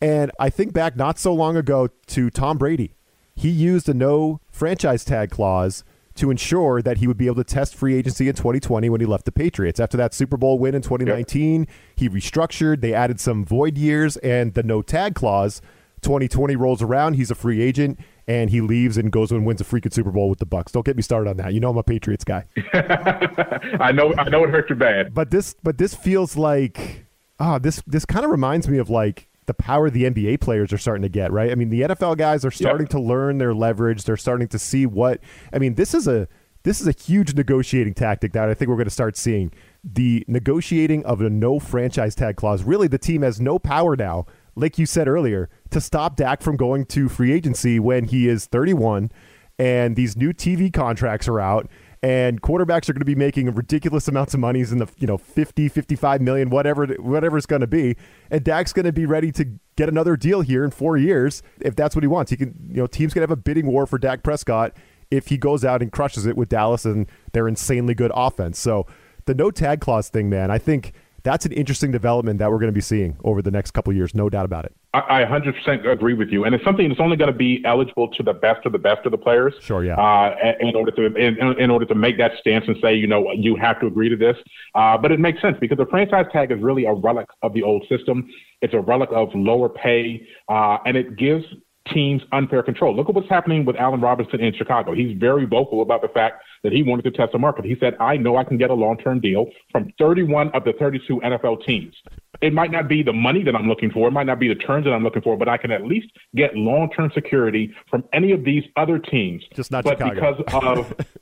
And 0.00 0.32
I 0.40 0.50
think 0.50 0.72
back 0.72 0.96
not 0.96 1.18
so 1.18 1.32
long 1.32 1.56
ago 1.56 1.88
to 2.08 2.30
Tom 2.30 2.58
Brady. 2.58 2.94
He 3.34 3.48
used 3.48 3.88
a 3.88 3.94
no 3.94 4.40
franchise 4.50 5.04
tag 5.04 5.30
clause 5.30 5.84
to 6.14 6.30
ensure 6.30 6.82
that 6.82 6.98
he 6.98 7.06
would 7.06 7.16
be 7.16 7.26
able 7.26 7.36
to 7.36 7.44
test 7.44 7.74
free 7.74 7.94
agency 7.94 8.28
in 8.28 8.34
2020 8.34 8.88
when 8.90 9.00
he 9.00 9.06
left 9.06 9.24
the 9.24 9.32
Patriots. 9.32 9.80
After 9.80 9.96
that 9.96 10.14
Super 10.14 10.36
Bowl 10.36 10.58
win 10.58 10.74
in 10.74 10.82
2019, 10.82 11.60
yep. 11.60 11.68
he 11.96 12.08
restructured, 12.08 12.80
they 12.80 12.92
added 12.92 13.20
some 13.20 13.44
void 13.44 13.78
years 13.78 14.16
and 14.18 14.54
the 14.54 14.62
no 14.62 14.82
tag 14.82 15.14
clause. 15.14 15.62
2020 16.02 16.56
rolls 16.56 16.82
around, 16.82 17.14
he's 17.14 17.30
a 17.30 17.34
free 17.34 17.62
agent 17.62 17.98
and 18.26 18.50
he 18.50 18.60
leaves 18.60 18.96
and 18.96 19.10
goes 19.10 19.30
and 19.30 19.46
wins 19.46 19.60
a 19.60 19.64
freaking 19.64 19.92
Super 19.92 20.10
Bowl 20.10 20.28
with 20.28 20.38
the 20.38 20.46
Bucs. 20.46 20.72
Don't 20.72 20.84
get 20.84 20.96
me 20.96 21.02
started 21.02 21.30
on 21.30 21.36
that. 21.38 21.54
You 21.54 21.60
know 21.60 21.70
I'm 21.70 21.76
a 21.76 21.82
Patriots 21.82 22.24
guy. 22.24 22.44
I 22.74 23.92
know 23.92 24.12
I 24.16 24.28
know 24.28 24.44
it 24.44 24.50
hurt 24.50 24.70
you 24.70 24.76
bad. 24.76 25.14
But 25.14 25.30
this 25.30 25.54
but 25.62 25.78
this 25.78 25.94
feels 25.94 26.36
like 26.36 27.06
ah, 27.38 27.54
oh, 27.54 27.58
this 27.58 27.82
this 27.86 28.04
kind 28.04 28.24
of 28.24 28.30
reminds 28.30 28.68
me 28.68 28.78
of 28.78 28.90
like 28.90 29.28
the 29.52 29.62
power 29.62 29.90
the 29.90 30.04
NBA 30.04 30.40
players 30.40 30.72
are 30.72 30.78
starting 30.78 31.02
to 31.02 31.08
get, 31.08 31.30
right? 31.30 31.50
I 31.50 31.54
mean, 31.54 31.68
the 31.68 31.82
NFL 31.82 32.16
guys 32.16 32.44
are 32.44 32.50
starting 32.50 32.86
to 32.88 33.00
learn 33.00 33.38
their 33.38 33.54
leverage. 33.54 34.04
They're 34.04 34.16
starting 34.16 34.48
to 34.48 34.58
see 34.58 34.86
what 34.86 35.20
I 35.52 35.58
mean, 35.58 35.74
this 35.74 35.92
is 35.94 36.08
a 36.08 36.26
this 36.62 36.80
is 36.80 36.86
a 36.86 36.92
huge 36.92 37.34
negotiating 37.34 37.94
tactic 37.94 38.32
that 38.32 38.48
I 38.48 38.54
think 38.54 38.68
we're 38.68 38.76
going 38.76 38.84
to 38.84 38.90
start 38.90 39.16
seeing. 39.16 39.52
The 39.84 40.24
negotiating 40.28 41.04
of 41.04 41.20
a 41.20 41.28
no 41.28 41.58
franchise 41.58 42.14
tag 42.14 42.36
clause. 42.36 42.62
Really, 42.62 42.88
the 42.88 42.98
team 42.98 43.22
has 43.22 43.40
no 43.40 43.58
power 43.58 43.96
now, 43.96 44.26
like 44.54 44.78
you 44.78 44.86
said 44.86 45.08
earlier, 45.08 45.50
to 45.70 45.80
stop 45.80 46.16
Dak 46.16 46.40
from 46.40 46.56
going 46.56 46.86
to 46.86 47.08
free 47.08 47.32
agency 47.32 47.78
when 47.78 48.04
he 48.04 48.28
is 48.28 48.46
31 48.46 49.10
and 49.58 49.96
these 49.96 50.16
new 50.16 50.32
TV 50.32 50.72
contracts 50.72 51.28
are 51.28 51.40
out 51.40 51.68
and 52.02 52.42
quarterbacks 52.42 52.88
are 52.88 52.92
going 52.92 53.00
to 53.00 53.04
be 53.04 53.14
making 53.14 53.52
ridiculous 53.54 54.08
amounts 54.08 54.34
of 54.34 54.40
monies 54.40 54.72
in 54.72 54.78
the 54.78 54.88
you 54.98 55.06
know 55.06 55.16
50 55.16 55.68
55 55.68 56.20
million 56.20 56.50
whatever 56.50 56.86
whatever 56.86 57.36
it's 57.36 57.46
going 57.46 57.60
to 57.60 57.66
be. 57.66 57.96
And 58.30 58.42
Dak's 58.42 58.72
going 58.72 58.86
to 58.86 58.92
be 58.92 59.06
ready 59.06 59.30
to 59.32 59.46
get 59.76 59.88
another 59.88 60.16
deal 60.16 60.40
here 60.40 60.64
in 60.64 60.70
4 60.70 60.96
years 60.96 61.42
if 61.60 61.76
that's 61.76 61.94
what 61.94 62.02
he 62.02 62.08
wants. 62.08 62.30
He 62.30 62.36
can 62.36 62.54
you 62.68 62.76
know 62.76 62.86
teams 62.86 63.14
going 63.14 63.26
to 63.26 63.30
have 63.30 63.38
a 63.38 63.40
bidding 63.40 63.66
war 63.66 63.86
for 63.86 63.98
Dak 63.98 64.22
Prescott 64.22 64.76
if 65.10 65.28
he 65.28 65.36
goes 65.36 65.64
out 65.64 65.82
and 65.82 65.92
crushes 65.92 66.26
it 66.26 66.36
with 66.36 66.48
Dallas 66.48 66.84
and 66.84 67.06
their 67.32 67.46
insanely 67.46 67.94
good 67.94 68.10
offense. 68.14 68.58
So 68.58 68.86
the 69.26 69.34
no 69.34 69.50
tag 69.50 69.80
clause 69.80 70.08
thing 70.08 70.28
man 70.28 70.50
I 70.50 70.58
think 70.58 70.92
that's 71.22 71.46
an 71.46 71.52
interesting 71.52 71.90
development 71.90 72.38
that 72.40 72.50
we're 72.50 72.58
going 72.58 72.72
to 72.72 72.74
be 72.74 72.80
seeing 72.80 73.16
over 73.24 73.42
the 73.42 73.50
next 73.50 73.70
couple 73.72 73.92
years, 73.92 74.14
no 74.14 74.28
doubt 74.28 74.44
about 74.44 74.64
it. 74.64 74.74
I, 74.94 75.22
I 75.22 75.24
100% 75.24 75.88
agree 75.90 76.14
with 76.14 76.30
you, 76.30 76.44
and 76.44 76.54
it's 76.54 76.64
something 76.64 76.88
that's 76.88 77.00
only 77.00 77.16
going 77.16 77.32
to 77.32 77.36
be 77.36 77.62
eligible 77.64 78.08
to 78.08 78.22
the 78.22 78.32
best 78.32 78.66
of 78.66 78.72
the 78.72 78.78
best 78.78 79.06
of 79.06 79.12
the 79.12 79.18
players. 79.18 79.54
Sure, 79.60 79.84
yeah. 79.84 79.94
Uh, 79.94 80.52
in 80.60 80.74
order 80.74 80.90
to 80.90 81.06
in, 81.16 81.38
in, 81.58 81.70
order 81.70 81.86
to 81.86 81.94
make 81.94 82.18
that 82.18 82.32
stance 82.40 82.64
and 82.66 82.76
say, 82.82 82.94
you 82.94 83.06
know, 83.06 83.30
you 83.32 83.56
have 83.56 83.80
to 83.80 83.86
agree 83.86 84.08
to 84.08 84.16
this. 84.16 84.36
Uh, 84.74 84.98
but 84.98 85.12
it 85.12 85.20
makes 85.20 85.40
sense 85.40 85.56
because 85.60 85.78
the 85.78 85.86
franchise 85.86 86.26
tag 86.32 86.50
is 86.50 86.60
really 86.60 86.84
a 86.84 86.92
relic 86.92 87.28
of 87.42 87.54
the 87.54 87.62
old 87.62 87.84
system. 87.88 88.28
It's 88.60 88.74
a 88.74 88.80
relic 88.80 89.10
of 89.12 89.28
lower 89.34 89.68
pay, 89.68 90.26
uh, 90.48 90.78
and 90.84 90.96
it 90.96 91.16
gives 91.16 91.44
teams 91.92 92.22
unfair 92.32 92.62
control. 92.62 92.94
Look 92.94 93.08
at 93.08 93.14
what's 93.14 93.28
happening 93.28 93.64
with 93.64 93.76
Allen 93.76 94.00
Robinson 94.00 94.40
in 94.40 94.54
Chicago. 94.54 94.94
He's 94.94 95.16
very 95.18 95.46
vocal 95.46 95.82
about 95.82 96.02
the 96.02 96.08
fact 96.08 96.42
that 96.62 96.72
he 96.72 96.82
wanted 96.82 97.02
to 97.02 97.10
test 97.10 97.32
the 97.32 97.38
market. 97.38 97.64
He 97.64 97.76
said, 97.80 97.96
I 97.98 98.16
know 98.16 98.36
I 98.36 98.44
can 98.44 98.56
get 98.56 98.70
a 98.70 98.74
long 98.74 98.96
term 98.98 99.20
deal 99.20 99.46
from 99.70 99.92
31 99.98 100.50
of 100.50 100.64
the 100.64 100.72
32 100.78 101.20
NFL 101.20 101.64
teams. 101.64 101.94
It 102.40 102.52
might 102.52 102.70
not 102.70 102.88
be 102.88 103.02
the 103.02 103.12
money 103.12 103.42
that 103.44 103.54
I'm 103.54 103.68
looking 103.68 103.90
for, 103.90 104.08
it 104.08 104.12
might 104.12 104.26
not 104.26 104.38
be 104.38 104.48
the 104.48 104.54
terms 104.54 104.84
that 104.84 104.92
I'm 104.92 105.04
looking 105.04 105.22
for, 105.22 105.36
but 105.36 105.48
I 105.48 105.56
can 105.56 105.70
at 105.70 105.84
least 105.84 106.08
get 106.34 106.56
long 106.56 106.90
term 106.90 107.10
security 107.14 107.74
from 107.90 108.04
any 108.12 108.32
of 108.32 108.44
these 108.44 108.64
other 108.76 108.98
teams. 108.98 109.44
Just 109.54 109.70
not 109.70 109.84
but 109.84 109.98
Chicago. 109.98 110.44
because 110.44 110.88
of 110.88 111.06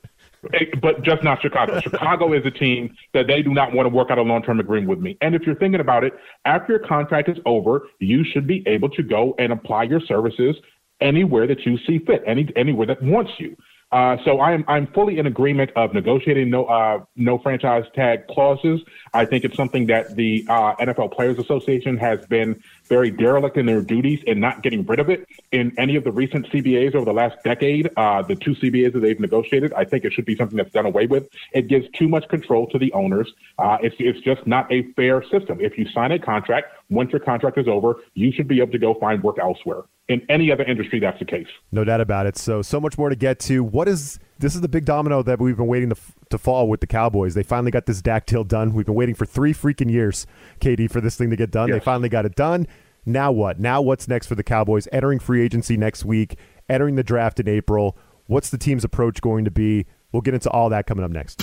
but 0.81 1.03
just 1.03 1.23
not 1.23 1.41
Chicago. 1.41 1.79
Chicago 1.79 2.33
is 2.33 2.45
a 2.45 2.51
team 2.51 2.95
that 3.13 3.27
they 3.27 3.41
do 3.41 3.53
not 3.53 3.73
want 3.73 3.85
to 3.85 3.89
work 3.89 4.09
out 4.09 4.17
a 4.17 4.21
long 4.21 4.41
term 4.41 4.59
agreement 4.59 4.89
with 4.89 4.99
me. 4.99 5.17
And 5.21 5.35
if 5.35 5.43
you're 5.43 5.55
thinking 5.55 5.81
about 5.81 6.03
it, 6.03 6.13
after 6.45 6.73
your 6.73 6.87
contract 6.87 7.29
is 7.29 7.37
over, 7.45 7.87
you 7.99 8.23
should 8.23 8.47
be 8.47 8.63
able 8.67 8.89
to 8.89 9.03
go 9.03 9.35
and 9.37 9.53
apply 9.53 9.83
your 9.83 10.01
services 10.01 10.55
anywhere 10.99 11.47
that 11.47 11.65
you 11.65 11.77
see 11.85 11.99
fit, 11.99 12.23
any 12.25 12.51
anywhere 12.55 12.87
that 12.87 13.01
wants 13.01 13.31
you. 13.37 13.55
Uh, 13.91 14.15
so 14.23 14.39
I'm 14.39 14.63
I'm 14.69 14.87
fully 14.87 15.19
in 15.19 15.27
agreement 15.27 15.71
of 15.75 15.93
negotiating 15.93 16.49
no 16.49 16.65
uh, 16.65 17.03
no 17.17 17.37
franchise 17.39 17.83
tag 17.93 18.25
clauses. 18.27 18.79
I 19.13 19.25
think 19.25 19.43
it's 19.43 19.57
something 19.57 19.87
that 19.87 20.15
the 20.15 20.45
uh, 20.47 20.75
NFL 20.77 21.11
Players 21.11 21.37
Association 21.39 21.97
has 21.97 22.25
been 22.27 22.63
very 22.91 23.09
derelict 23.09 23.55
in 23.55 23.65
their 23.65 23.81
duties 23.81 24.19
and 24.27 24.41
not 24.41 24.61
getting 24.61 24.85
rid 24.85 24.99
of 24.99 25.09
it 25.09 25.25
in 25.53 25.71
any 25.77 25.95
of 25.95 26.03
the 26.03 26.11
recent 26.11 26.45
CBAs 26.47 26.93
over 26.93 27.05
the 27.05 27.13
last 27.13 27.41
decade. 27.41 27.89
Uh, 27.95 28.21
the 28.21 28.35
two 28.35 28.53
CBAs 28.55 28.91
that 28.91 28.99
they've 28.99 29.17
negotiated, 29.17 29.71
I 29.71 29.85
think 29.85 30.03
it 30.03 30.11
should 30.11 30.25
be 30.25 30.35
something 30.35 30.57
that's 30.57 30.73
done 30.73 30.85
away 30.85 31.07
with. 31.07 31.29
It 31.53 31.69
gives 31.69 31.89
too 31.97 32.09
much 32.09 32.27
control 32.27 32.67
to 32.67 32.77
the 32.77 32.91
owners. 32.91 33.33
Uh, 33.57 33.77
it's 33.81 33.95
it's 33.97 34.19
just 34.19 34.45
not 34.45 34.69
a 34.73 34.83
fair 34.97 35.23
system. 35.23 35.61
If 35.61 35.77
you 35.77 35.87
sign 35.87 36.11
a 36.11 36.19
contract, 36.19 36.73
once 36.91 37.11
your 37.11 37.21
contract 37.21 37.57
is 37.57 37.67
over, 37.67 37.95
you 38.13 38.31
should 38.31 38.47
be 38.47 38.59
able 38.59 38.71
to 38.73 38.77
go 38.77 38.93
find 38.99 39.23
work 39.23 39.39
elsewhere 39.39 39.83
in 40.09 40.21
any 40.29 40.51
other 40.51 40.63
industry 40.63 40.99
that's 40.99 41.17
the 41.19 41.25
case. 41.25 41.47
No 41.71 41.83
doubt 41.83 42.01
about 42.01 42.27
it. 42.27 42.37
So 42.37 42.61
so 42.61 42.79
much 42.79 42.97
more 42.97 43.09
to 43.09 43.15
get 43.15 43.39
to. 43.41 43.63
What 43.63 43.87
is 43.87 44.19
this 44.39 44.53
is 44.53 44.61
the 44.61 44.67
big 44.67 44.85
domino 44.85 45.23
that 45.23 45.39
we've 45.39 45.57
been 45.57 45.67
waiting 45.67 45.89
to, 45.89 45.95
to 46.29 46.37
fall 46.37 46.67
with 46.67 46.81
the 46.81 46.87
Cowboys. 46.87 47.33
They 47.33 47.43
finally 47.43 47.71
got 47.71 47.85
this 47.85 48.01
Dak 48.01 48.25
deal 48.25 48.43
done. 48.43 48.73
We've 48.73 48.85
been 48.85 48.95
waiting 48.95 49.15
for 49.15 49.25
three 49.25 49.53
freaking 49.53 49.89
years, 49.89 50.27
KD, 50.59 50.91
for 50.91 50.99
this 50.99 51.15
thing 51.15 51.29
to 51.29 51.35
get 51.35 51.49
done. 51.49 51.69
Yes. 51.69 51.79
They 51.79 51.85
finally 51.85 52.09
got 52.09 52.25
it 52.25 52.35
done. 52.35 52.67
Now 53.05 53.31
what? 53.31 53.59
Now 53.59 53.81
what's 53.81 54.07
next 54.07 54.27
for 54.27 54.35
the 54.35 54.43
Cowboys? 54.43 54.87
Entering 54.91 55.19
free 55.19 55.41
agency 55.43 55.77
next 55.77 56.05
week, 56.05 56.37
entering 56.69 56.95
the 56.95 57.03
draft 57.03 57.39
in 57.39 57.47
April. 57.47 57.97
What's 58.27 58.49
the 58.49 58.57
team's 58.57 58.83
approach 58.83 59.21
going 59.21 59.45
to 59.45 59.51
be? 59.51 59.85
We'll 60.11 60.21
get 60.21 60.33
into 60.33 60.49
all 60.49 60.69
that 60.69 60.87
coming 60.87 61.05
up 61.05 61.11
next. 61.11 61.41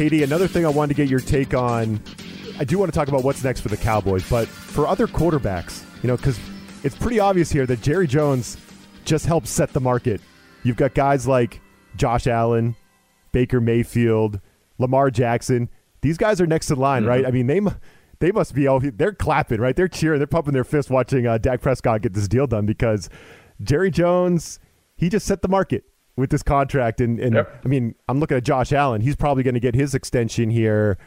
KD, 0.00 0.22
another 0.22 0.48
thing 0.48 0.64
I 0.64 0.70
wanted 0.70 0.96
to 0.96 1.02
get 1.02 1.10
your 1.10 1.20
take 1.20 1.52
on 1.52 2.00
I 2.58 2.64
do 2.64 2.78
want 2.78 2.90
to 2.90 2.98
talk 2.98 3.08
about 3.08 3.22
what's 3.22 3.44
next 3.44 3.60
for 3.60 3.68
the 3.68 3.76
Cowboys, 3.76 4.26
but 4.30 4.48
for 4.48 4.86
other 4.86 5.06
quarterbacks, 5.06 5.82
you 6.02 6.08
know, 6.08 6.16
because 6.16 6.40
it's 6.82 6.96
pretty 6.96 7.20
obvious 7.20 7.50
here 7.50 7.66
that 7.66 7.82
Jerry 7.82 8.06
Jones 8.06 8.56
just 9.04 9.26
helps 9.26 9.50
set 9.50 9.74
the 9.74 9.80
market. 9.80 10.22
You've 10.62 10.78
got 10.78 10.94
guys 10.94 11.26
like 11.26 11.60
Josh 11.96 12.26
Allen, 12.26 12.76
Baker 13.32 13.60
Mayfield, 13.60 14.40
Lamar 14.78 15.10
Jackson. 15.10 15.68
These 16.00 16.16
guys 16.16 16.40
are 16.40 16.46
next 16.46 16.70
in 16.70 16.78
line, 16.78 17.02
mm-hmm. 17.02 17.08
right? 17.10 17.26
I 17.26 17.30
mean, 17.30 17.46
they 17.46 17.60
they 18.20 18.32
must 18.32 18.54
be 18.54 18.66
all 18.66 18.80
they're 18.80 19.12
clapping, 19.12 19.60
right? 19.60 19.76
They're 19.76 19.86
cheering, 19.86 20.18
they're 20.18 20.26
pumping 20.26 20.54
their 20.54 20.64
fist 20.64 20.88
watching 20.88 21.26
uh, 21.26 21.36
Dak 21.36 21.60
Prescott 21.60 22.00
get 22.00 22.14
this 22.14 22.26
deal 22.26 22.46
done 22.46 22.64
because 22.64 23.10
Jerry 23.62 23.90
Jones 23.90 24.60
he 24.96 25.10
just 25.10 25.26
set 25.26 25.42
the 25.42 25.48
market 25.48 25.84
with 26.16 26.30
this 26.30 26.42
contract, 26.42 27.00
and, 27.00 27.18
and 27.18 27.34
yep. 27.36 27.60
I 27.64 27.68
mean, 27.68 27.94
I'm 28.08 28.20
looking 28.20 28.36
at 28.36 28.44
Josh 28.44 28.72
Allen. 28.72 29.00
He's 29.00 29.16
probably 29.16 29.42
going 29.42 29.54
to 29.54 29.60
get 29.60 29.74
his 29.74 29.94
extension 29.94 30.50
here 30.50 30.98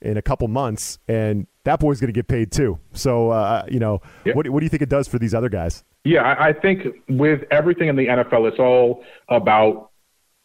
in 0.00 0.16
a 0.16 0.22
couple 0.22 0.48
months, 0.48 0.98
and 1.08 1.46
that 1.64 1.80
boy's 1.80 2.00
going 2.00 2.08
to 2.08 2.12
get 2.12 2.28
paid 2.28 2.52
too. 2.52 2.78
So, 2.92 3.30
uh, 3.30 3.64
you 3.68 3.78
know, 3.78 4.00
yeah. 4.24 4.34
what, 4.34 4.48
what 4.48 4.60
do 4.60 4.64
you 4.64 4.70
think 4.70 4.82
it 4.82 4.88
does 4.88 5.08
for 5.08 5.18
these 5.18 5.34
other 5.34 5.48
guys? 5.48 5.84
Yeah, 6.04 6.22
I, 6.22 6.48
I 6.48 6.52
think 6.52 6.86
with 7.08 7.42
everything 7.50 7.88
in 7.88 7.96
the 7.96 8.06
NFL, 8.06 8.48
it's 8.48 8.58
all 8.58 9.04
about 9.28 9.90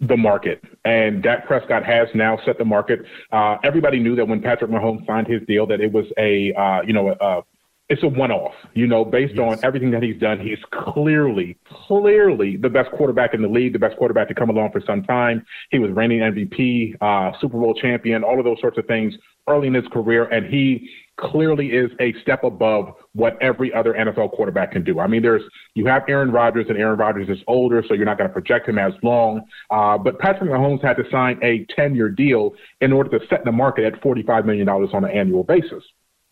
the 0.02 0.18
market. 0.18 0.62
And 0.84 1.24
Dak 1.24 1.48
Prescott 1.48 1.86
has 1.86 2.10
now 2.14 2.38
set 2.46 2.58
the 2.58 2.66
market. 2.66 3.00
Uh, 3.32 3.58
everybody 3.64 4.00
knew 4.00 4.16
that 4.18 4.28
when 4.28 4.42
Patrick 4.42 4.70
Mahomes 4.70 5.06
signed 5.08 5.28
his 5.28 5.42
deal, 5.48 5.66
that 5.68 5.80
it 5.80 5.92
was 5.92 6.06
a, 6.18 6.54
uh, 6.54 6.82
you 6.86 6.94
know, 6.94 7.16
a, 7.20 7.44
it's 7.88 8.02
a 8.02 8.08
one-off, 8.08 8.54
you 8.74 8.88
know, 8.88 9.06
based 9.06 9.36
yes. 9.36 9.58
on 9.58 9.60
everything 9.64 9.92
that 9.92 10.02
he's 10.02 10.20
done. 10.20 10.40
He's 10.40 10.58
clearly, 10.72 11.56
clearly 11.88 12.58
the 12.58 12.70
best 12.70 12.90
quarterback 12.92 13.36
in 13.36 13.44
the 13.44 13.48
league, 13.48 13.74
the 13.74 13.80
best 13.80 13.96
quarterback 13.98 14.28
to 14.30 14.34
come 14.34 14.50
along 14.50 14.72
for 14.72 14.82
some 14.88 15.04
time. 15.04 15.46
He 15.70 15.78
was 15.78 15.92
reigning 15.92 16.20
MVP, 16.20 16.96
uh, 17.00 17.38
Super 17.40 17.60
Bowl 17.60 17.76
champion, 17.76 18.24
all 18.24 18.40
of 18.40 18.46
those 18.46 18.60
sorts 18.60 18.80
of 18.80 18.88
things 18.88 19.14
early 19.48 19.68
in 19.68 19.76
his 19.76 19.86
career, 19.94 20.24
and 20.26 20.48
he 20.48 20.90
clearly 21.18 21.68
is 21.68 21.92
a 22.00 22.14
step 22.22 22.44
above 22.44 22.94
what 23.14 23.38
every 23.42 23.72
other 23.74 23.94
NFL 23.94 24.32
quarterback 24.32 24.72
can 24.72 24.84
do. 24.84 25.00
I 25.00 25.06
mean, 25.06 25.22
there's 25.22 25.44
you 25.76 25.86
have 25.86 26.04
Aaron 26.10 26.32
Rodgers, 26.32 26.66
and 26.70 26.78
Aaron 26.78 26.98
Rodgers 26.98 27.30
is 27.30 27.38
older, 27.48 27.84
so 27.88 27.94
you're 27.94 28.06
not 28.06 28.18
going 28.18 28.30
to 28.30 28.34
project 28.34 28.68
him 28.68 28.80
as 28.80 28.94
long. 29.04 29.42
Uh, 29.70 29.98
but 29.98 30.18
Patrick 30.18 30.50
Mahomes 30.50 30.82
had 30.82 30.98
to 30.98 31.04
sign 31.12 31.40
a 31.44 31.66
10-year 31.80 32.10
deal 32.10 32.56
in 32.82 32.92
order 32.92 33.18
to 33.20 33.26
set 33.28 33.46
the 33.46 33.52
market 33.52 33.86
at 33.86 34.02
$45 34.02 34.46
million 34.46 34.68
on 34.68 35.04
an 35.04 35.12
annual 35.12 35.44
basis. 35.44 35.84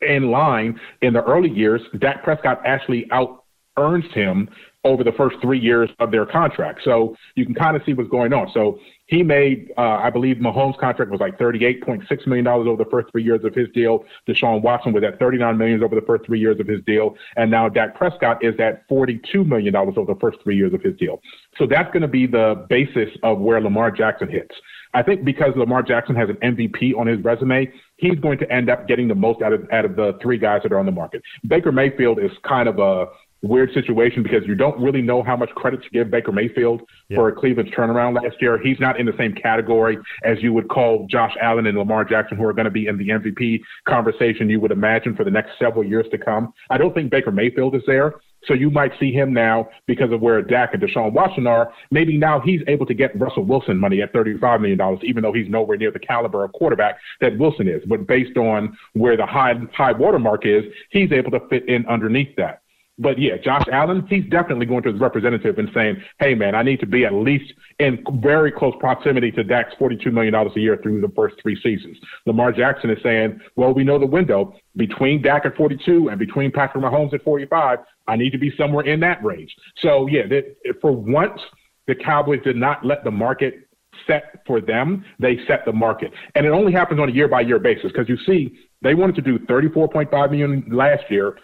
In 0.04 0.32
line 0.32 0.80
in 1.02 1.14
the 1.14 1.24
early 1.24 1.50
years, 1.50 1.82
Dak 2.00 2.24
Prescott 2.24 2.62
actually 2.66 3.08
out 3.12 3.44
earns 3.78 4.06
him 4.14 4.50
over 4.86 5.04
the 5.04 5.14
first 5.14 5.38
three 5.42 5.60
years 5.60 5.90
of 6.00 6.12
their 6.12 6.26
contract. 6.26 6.82
So 6.84 7.16
you 7.36 7.46
can 7.46 7.56
kind 7.56 7.76
of 7.78 7.84
see 7.86 7.94
what's 7.94 8.10
going 8.10 8.34
on. 8.34 8.50
So 8.54 8.80
he 9.06 9.24
made, 9.24 9.72
uh, 9.78 9.82
I 9.82 10.10
believe, 10.10 10.38
Mahomes' 10.38 10.78
contract 10.78 11.10
was 11.10 11.22
like 11.22 11.40
$38.6 11.40 12.28
million 12.28 12.46
over 12.48 12.76
the 12.76 12.90
first 12.90 13.10
three 13.12 13.24
years 13.24 13.46
of 13.46 13.56
his 13.56 13.70
deal. 13.74 14.04
Deshaun 14.28 14.62
Watson 14.62 14.92
was 14.92 15.04
at 15.04 15.20
39 15.20 15.58
million 15.58 15.84
over 15.84 15.96
the 15.96 16.06
first 16.06 16.26
three 16.26 16.40
years 16.40 16.60
of 16.60 16.68
his 16.68 16.82
deal. 16.86 17.16
And 17.38 17.50
now 17.50 17.70
Dak 17.70 17.96
Prescott 17.96 18.44
is 18.44 18.56
at 18.60 18.88
$42 18.90 19.46
million 19.46 19.74
over 19.76 19.92
the 19.92 20.20
first 20.20 20.40
three 20.44 20.58
years 20.58 20.74
of 20.74 20.82
his 20.82 20.98
deal. 20.98 21.22
So 21.58 21.66
that's 21.66 21.92
going 21.94 22.02
to 22.02 22.08
be 22.08 22.28
the 22.28 22.66
basis 22.70 23.10
of 23.24 23.40
where 23.40 23.62
Lamar 23.62 23.90
Jackson 23.90 24.30
hits. 24.30 24.54
I 24.94 25.04
think 25.04 25.26
because 25.26 25.54
Lamar 25.56 25.84
Jackson 25.84 26.16
has 26.16 26.30
an 26.30 26.36
MVP 26.36 26.96
on 26.98 27.08
his 27.08 27.24
resume, 27.24 27.72
he's 27.98 28.20
going 28.20 28.38
to 28.40 28.52
end 28.52 28.70
up 28.70 28.88
getting 28.88 29.08
the 29.08 29.16
most 29.16 29.42
out 29.42 29.54
of 29.54 29.68
out 29.72 29.86
of 29.86 29.96
the 29.96 30.18
three 30.22 30.38
guys 30.38 30.62
that 30.64 30.72
are 30.72 30.80
on 30.80 30.86
the 30.86 30.92
market. 30.92 31.22
Baker 31.48 31.72
Mayfield 31.72 32.20
is 32.20 32.32
kind 32.44 32.70
of 32.70 32.80
a 32.80 33.08
weird 33.44 33.74
situation 33.74 34.24
because 34.24 34.42
you 34.48 34.56
don't 34.56 34.82
really 34.82 35.02
know 35.02 35.22
how 35.22 35.36
much 35.36 35.50
credit 35.50 35.84
to 35.84 35.90
give 35.90 36.10
Baker 36.10 36.32
Mayfield 36.32 36.82
yeah. 37.10 37.18
for 37.18 37.32
Cleveland's 37.32 37.72
turnaround 37.74 38.16
last 38.16 38.38
year. 38.42 38.58
He's 38.58 38.80
not 38.80 39.00
in 39.00 39.06
the 39.06 39.14
same 39.18 39.34
category 39.36 39.98
as 40.24 40.38
you 40.42 40.54
would 40.54 40.70
call 40.70 41.06
Josh 41.10 41.34
Allen 41.42 41.68
and 41.68 41.78
Lamar 41.78 42.06
Jackson, 42.06 42.38
who 42.38 42.46
are 42.46 42.54
going 42.54 42.66
to 42.66 42.72
be 42.72 42.88
in 42.88 42.98
the 42.98 43.10
MVP 43.10 43.60
conversation 43.88 44.50
you 44.50 44.62
would 44.62 44.72
imagine 44.72 45.16
for 45.16 45.26
the 45.26 45.32
next 45.32 45.52
several 45.60 45.84
years 45.84 46.06
to 46.12 46.18
come. 46.18 46.54
I 46.70 46.78
don't 46.78 46.94
think 46.94 47.12
Baker 47.12 47.32
Mayfield 47.32 47.76
is 47.76 47.84
there. 47.86 48.16
So 48.48 48.54
you 48.54 48.70
might 48.70 48.92
see 49.00 49.12
him 49.12 49.34
now 49.34 49.70
because 49.88 50.12
of 50.12 50.22
where 50.22 50.42
Dak 50.42 50.74
and 50.74 50.82
Deshaun 50.82 51.14
Watson 51.14 51.48
are. 51.48 51.74
Maybe 51.92 52.18
now 52.18 52.40
he's 52.40 52.62
able 52.68 52.86
to 52.86 52.94
get 52.94 53.18
Russell 53.20 53.44
Wilson 53.44 53.78
money 53.78 54.02
at 54.02 54.14
$35 54.14 54.62
million, 54.62 55.00
even 55.04 55.24
though 55.24 55.34
he's 55.34 55.50
nowhere 55.50 55.78
near 55.78 55.92
the 55.92 56.00
caliber 56.00 56.44
of 56.44 56.52
quarterback 56.54 56.98
that 57.22 57.38
Wilson 57.38 57.68
is. 57.68 57.82
But 57.88 58.08
based 58.08 58.38
on 58.38 58.78
where 58.94 59.16
the 59.16 59.26
high 59.26 59.54
high 59.74 59.94
watermark 59.94 60.46
is, 60.46 60.64
he's 60.90 61.12
able 61.12 61.32
to 61.32 61.40
fit 61.50 61.68
in 61.70 61.86
underneath 61.88 62.36
that. 62.38 62.63
But 63.00 63.18
yeah, 63.20 63.38
Josh 63.44 63.64
Allen, 63.72 64.06
he's 64.08 64.26
definitely 64.30 64.68
going 64.68 64.84
to 64.84 64.92
his 64.92 65.02
representative 65.02 65.58
and 65.58 65.70
saying, 65.74 65.98
hey, 66.20 66.36
man, 66.36 66.54
I 66.54 66.62
need 66.62 66.80
to 66.82 66.86
be 66.86 67.06
at 67.06 67.14
least 67.14 67.52
in 67.80 68.04
very 68.22 68.52
close 68.52 68.76
proximity 68.80 69.32
to 69.32 69.44
Dak's 69.44 69.74
$42 69.80 70.14
million 70.14 70.34
a 70.36 70.60
year 70.60 70.78
through 70.82 71.02
the 71.02 71.12
first 71.16 71.36
three 71.42 71.60
seasons. 71.62 71.98
Lamar 72.28 72.52
Jackson 72.52 72.92
is 72.92 73.00
saying, 73.02 73.40
well, 73.56 73.74
we 73.74 73.84
know 73.84 73.98
the 73.98 74.06
window 74.06 74.56
between 74.76 75.24
Dak 75.24 75.46
at 75.46 75.56
42 75.56 76.10
and 76.10 76.20
between 76.20 76.52
Patrick 76.52 76.84
Mahomes 76.84 77.14
at 77.14 77.24
45. 77.24 77.80
I 78.08 78.16
need 78.16 78.30
to 78.32 78.38
be 78.38 78.56
somewhere 78.56 78.86
in 78.86 79.00
that 79.00 79.24
range. 79.24 79.56
So, 79.80 80.08
yeah, 80.08 80.24
for 80.80 80.92
once, 80.92 81.42
the 81.88 81.96
Cowboys 81.96 82.42
did 82.44 82.58
not 82.58 82.86
let 82.86 83.04
the 83.04 83.12
market 83.12 83.68
set 84.08 84.42
for 84.46 84.62
them. 84.62 85.04
They 85.20 85.40
set 85.48 85.66
the 85.66 85.74
market. 85.74 86.12
And 86.36 86.46
it 86.46 86.50
only 86.50 86.72
happens 86.72 87.00
on 87.00 87.10
a 87.10 87.12
year 87.12 87.28
by 87.28 87.42
year 87.42 87.60
basis 87.60 87.92
because 87.92 88.10
you 88.10 88.18
see, 88.26 88.58
they 88.82 88.94
wanted 88.94 89.16
to 89.16 89.22
do 89.22 89.40
34.5 89.40 90.32
million 90.32 90.66
last 90.72 91.04
year. 91.10 91.38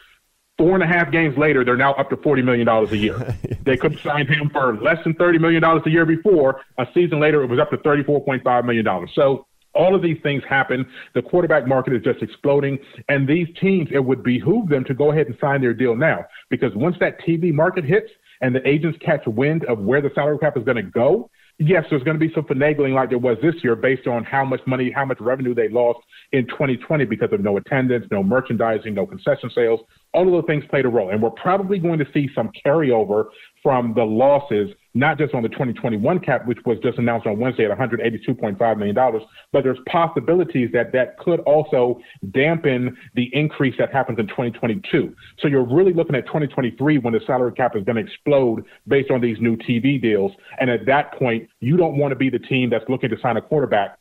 Four 0.59 0.73
and 0.73 0.83
a 0.83 0.87
half 0.87 1.09
games 1.09 1.37
later, 1.37 1.63
they're 1.63 1.77
now 1.77 1.93
up 1.93 2.09
to 2.09 2.17
$40 2.17 2.43
million 2.43 2.67
a 2.67 2.83
year. 2.93 3.17
they 3.63 3.77
could 3.77 3.93
have 3.93 4.01
signed 4.01 4.27
him 4.27 4.49
for 4.49 4.75
less 4.75 5.01
than 5.05 5.13
$30 5.13 5.39
million 5.39 5.63
a 5.63 5.89
year 5.89 6.05
before. 6.05 6.59
A 6.77 6.85
season 6.93 7.21
later, 7.21 7.41
it 7.41 7.47
was 7.47 7.59
up 7.59 7.69
to 7.69 7.77
$34.5 7.77 8.65
million. 8.65 9.07
So 9.15 9.45
all 9.73 9.95
of 9.95 10.01
these 10.01 10.17
things 10.21 10.43
happen. 10.49 10.85
The 11.15 11.21
quarterback 11.21 11.65
market 11.65 11.93
is 11.93 12.03
just 12.03 12.21
exploding. 12.21 12.77
And 13.07 13.25
these 13.25 13.47
teams, 13.61 13.87
it 13.93 14.03
would 14.03 14.21
behoove 14.21 14.67
them 14.67 14.83
to 14.83 14.93
go 14.93 15.13
ahead 15.13 15.27
and 15.27 15.37
sign 15.39 15.61
their 15.61 15.73
deal 15.73 15.95
now. 15.95 16.25
Because 16.49 16.75
once 16.75 16.97
that 16.99 17.21
TV 17.21 17.53
market 17.53 17.85
hits 17.85 18.09
and 18.41 18.53
the 18.53 18.67
agents 18.67 18.99
catch 19.01 19.25
wind 19.27 19.63
of 19.63 19.79
where 19.79 20.01
the 20.01 20.11
salary 20.13 20.39
cap 20.39 20.57
is 20.57 20.65
going 20.65 20.75
to 20.75 20.83
go, 20.83 21.29
yes, 21.59 21.85
there's 21.89 22.03
going 22.03 22.19
to 22.19 22.25
be 22.25 22.33
some 22.33 22.43
finagling 22.43 22.93
like 22.93 23.09
there 23.09 23.17
was 23.17 23.37
this 23.41 23.55
year 23.63 23.75
based 23.75 24.07
on 24.07 24.23
how 24.23 24.43
much 24.43 24.61
money, 24.65 24.91
how 24.91 25.05
much 25.05 25.19
revenue 25.19 25.53
they 25.53 25.69
lost 25.69 25.99
in 26.31 26.47
2020 26.47 27.05
because 27.05 27.31
of 27.31 27.41
no 27.41 27.57
attendance, 27.57 28.05
no 28.11 28.23
merchandising, 28.23 28.93
no 28.93 29.05
concession 29.05 29.49
sales. 29.53 29.81
All 30.13 30.25
of 30.25 30.31
those 30.31 30.45
things 30.47 30.63
played 30.69 30.85
a 30.85 30.89
role. 30.89 31.11
And 31.11 31.21
we're 31.21 31.29
probably 31.31 31.77
going 31.77 31.99
to 31.99 32.05
see 32.13 32.29
some 32.33 32.49
carryover 32.65 33.25
from 33.61 33.93
the 33.93 34.03
losses, 34.03 34.69
not 34.93 35.17
just 35.17 35.33
on 35.33 35.43
the 35.43 35.49
2021 35.49 36.19
cap, 36.19 36.47
which 36.47 36.57
was 36.65 36.77
just 36.81 36.97
announced 36.97 37.27
on 37.27 37.39
Wednesday 37.39 37.65
at 37.65 37.77
$182.5 37.77 38.77
million, 38.77 39.21
but 39.51 39.63
there's 39.63 39.77
possibilities 39.87 40.69
that 40.73 40.91
that 40.93 41.17
could 41.19 41.39
also 41.41 41.99
dampen 42.31 42.97
the 43.15 43.29
increase 43.33 43.75
that 43.77 43.91
happens 43.91 44.17
in 44.17 44.27
2022. 44.27 45.13
So 45.39 45.47
you're 45.47 45.63
really 45.65 45.93
looking 45.93 46.15
at 46.15 46.25
2023 46.25 46.97
when 46.99 47.13
the 47.13 47.19
salary 47.27 47.51
cap 47.51 47.75
is 47.75 47.83
going 47.83 47.97
to 47.97 48.01
explode 48.01 48.65
based 48.87 49.11
on 49.11 49.21
these 49.21 49.37
new 49.39 49.57
TV 49.57 50.01
deals. 50.01 50.31
And 50.59 50.69
at 50.69 50.85
that 50.87 51.13
point, 51.19 51.49
you 51.59 51.77
don't 51.77 51.97
want 51.97 52.11
to 52.11 52.15
be 52.15 52.29
the 52.29 52.39
team 52.39 52.69
that's 52.69 52.87
looking 52.89 53.09
to 53.09 53.19
sign 53.21 53.37
a 53.37 53.41
quarterback. 53.41 53.99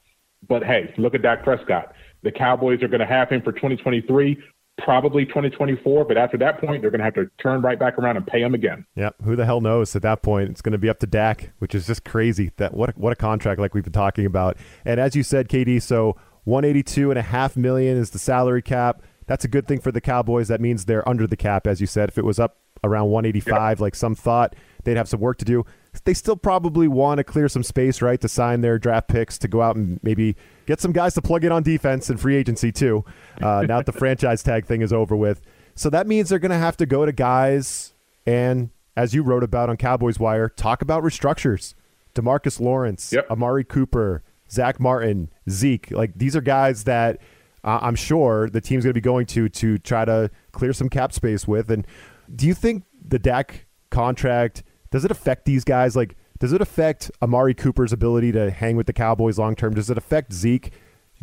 But 0.49 0.63
hey, 0.63 0.95
look 0.97 1.15
at 1.15 1.23
Dak 1.23 1.43
Prescott. 1.43 1.93
The 2.23 2.33
Cowboys 2.33 2.83
are 2.83 2.89
going 2.89 3.01
to 3.01 3.07
have 3.07 3.29
him 3.29 3.43
for 3.43 3.53
2023 3.53 4.39
probably 4.79 5.25
2024. 5.25 6.05
But 6.05 6.17
after 6.17 6.37
that 6.39 6.61
point, 6.61 6.83
they're 6.83 6.91
going 6.91 7.01
to 7.01 7.05
have 7.05 7.15
to 7.15 7.31
turn 7.41 7.61
right 7.61 7.79
back 7.79 7.99
around 7.99 8.17
and 8.17 8.27
pay 8.27 8.41
him 8.41 8.55
again. 8.55 8.87
Yep. 8.97 9.17
Who 9.25 9.37
the 9.37 9.45
hell 9.45 9.61
knows? 9.61 9.95
At 9.95 10.03
that 10.03 10.23
point, 10.23 10.51
it's 10.51 10.63
going 10.63 10.73
to 10.73 10.79
be 10.79 10.89
up 10.89 11.01
to 11.01 11.07
Dak, 11.07 11.53
which 11.59 11.75
is 11.75 11.87
just 11.87 12.05
crazy. 12.05 12.53
That 12.57 12.75
what 12.75 12.91
a, 12.91 12.93
what 12.93 13.13
a 13.13 13.17
contract 13.17 13.61
like 13.61 13.75
we've 13.75 13.85
been 13.85 13.93
talking 13.93 14.27
about. 14.27 14.57
And 14.85 14.99
as 14.99 15.15
you 15.15 15.23
said, 15.23 15.49
KD, 15.49 15.83
so 15.83 16.17
182 16.45 17.11
and 17.11 17.19
a 17.19 17.23
half 17.23 17.57
million 17.57 17.97
is 17.97 18.11
the 18.11 18.19
salary 18.19 18.63
cap. 18.63 19.03
That's 19.27 19.45
a 19.45 19.49
good 19.49 19.69
thing 19.69 19.81
for 19.81 19.93
the 19.93 20.01
Cowboys. 20.01 20.49
That 20.49 20.61
means 20.61 20.87
they're 20.87 21.07
under 21.07 21.27
the 21.27 21.37
cap, 21.37 21.67
as 21.67 21.81
you 21.81 21.87
said. 21.87 22.09
If 22.09 22.17
it 22.17 22.25
was 22.25 22.39
up 22.39 22.59
around 22.83 23.11
185, 23.11 23.81
like 23.81 23.95
some 23.95 24.15
thought, 24.15 24.57
they'd 24.85 24.97
have 24.97 25.09
some 25.09 25.21
work 25.21 25.37
to 25.39 25.45
do. 25.45 25.67
They 26.05 26.15
still 26.15 26.37
probably 26.37 26.89
want 26.89 27.19
to 27.19 27.25
clear 27.25 27.49
some 27.49 27.63
space, 27.63 28.01
right, 28.01 28.21
to 28.21 28.29
sign 28.29 28.61
their 28.61 28.79
draft 28.79 29.09
picks 29.09 29.39
to 29.39 29.49
go 29.49 29.63
out 29.63 29.77
and 29.77 30.01
maybe 30.03 30.37
get 30.67 30.81
some 30.81 30.93
guys 30.93 31.15
to 31.15 31.23
plug 31.23 31.45
in 31.45 31.53
on 31.53 31.63
defense 31.63 32.09
and 32.11 32.21
free 32.21 32.37
agency 32.37 32.73
too. 32.73 33.05
Uh, 33.43 33.63
now 33.69 33.79
that 33.79 33.87
the 33.87 33.93
franchise 33.93 34.43
tag 34.43 34.67
thing 34.67 34.83
is 34.83 34.93
over 34.93 35.17
with, 35.17 35.43
so 35.75 35.91
that 35.91 36.07
means 36.07 36.29
they're 36.29 36.39
going 36.39 36.51
to 36.51 36.59
have 36.59 36.77
to 36.79 36.87
go 36.87 37.07
to 37.07 37.13
guys 37.13 37.95
and, 38.27 38.71
as 38.97 39.15
you 39.15 39.23
wrote 39.23 39.45
about 39.45 39.71
on 39.71 39.77
Cowboys 39.77 40.19
Wire, 40.19 40.49
talk 40.49 40.83
about 40.83 41.03
restructures. 41.03 41.75
Demarcus 42.15 42.59
Lawrence, 42.59 43.13
yep. 43.13 43.31
Amari 43.31 43.65
Cooper, 43.65 44.23
Zack 44.51 44.81
Martin, 44.81 45.31
Zeke. 45.49 45.91
Like 45.91 46.13
these 46.17 46.35
are 46.35 46.41
guys 46.41 46.85
that 46.85 47.21
uh, 47.65 47.79
I'm 47.81 47.95
sure 47.95 48.51
the 48.51 48.61
team's 48.61 48.85
going 48.85 48.91
to 48.91 48.95
be 48.95 49.01
going 49.01 49.27
to 49.27 49.49
to 49.49 49.79
try 49.79 50.05
to 50.05 50.31
clear 50.53 50.73
some 50.73 50.89
cap 50.89 51.13
space 51.13 51.47
with. 51.47 51.71
And 51.71 51.87
do 52.35 52.47
you 52.47 52.55
think 52.55 52.85
the 53.07 53.19
Dak 53.19 53.67
contract 53.91 54.63
does 54.91 55.05
it 55.05 55.11
affect 55.11 55.45
these 55.45 55.65
guys? 55.65 55.97
Like, 55.97 56.17
does 56.39 56.53
it 56.53 56.61
affect 56.61 57.11
Amari 57.21 57.55
Cooper's 57.55 57.93
ability 57.93 58.33
to 58.33 58.51
hang 58.51 58.77
with 58.77 58.87
the 58.87 58.93
Cowboys 58.93 59.39
long 59.39 59.57
term? 59.57 59.75
Does 59.75 59.91
it 59.91 59.99
affect 59.99 60.33
Zeke 60.33 60.73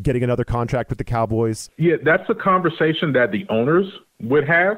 getting 0.01 0.23
another 0.23 0.43
contract 0.43 0.89
with 0.89 0.97
the 0.97 1.03
Cowboys? 1.03 1.69
Yeah, 1.77 1.95
that's 2.03 2.29
a 2.29 2.35
conversation 2.35 3.13
that 3.13 3.31
the 3.31 3.45
owners 3.49 3.85
would 4.21 4.47
have 4.47 4.77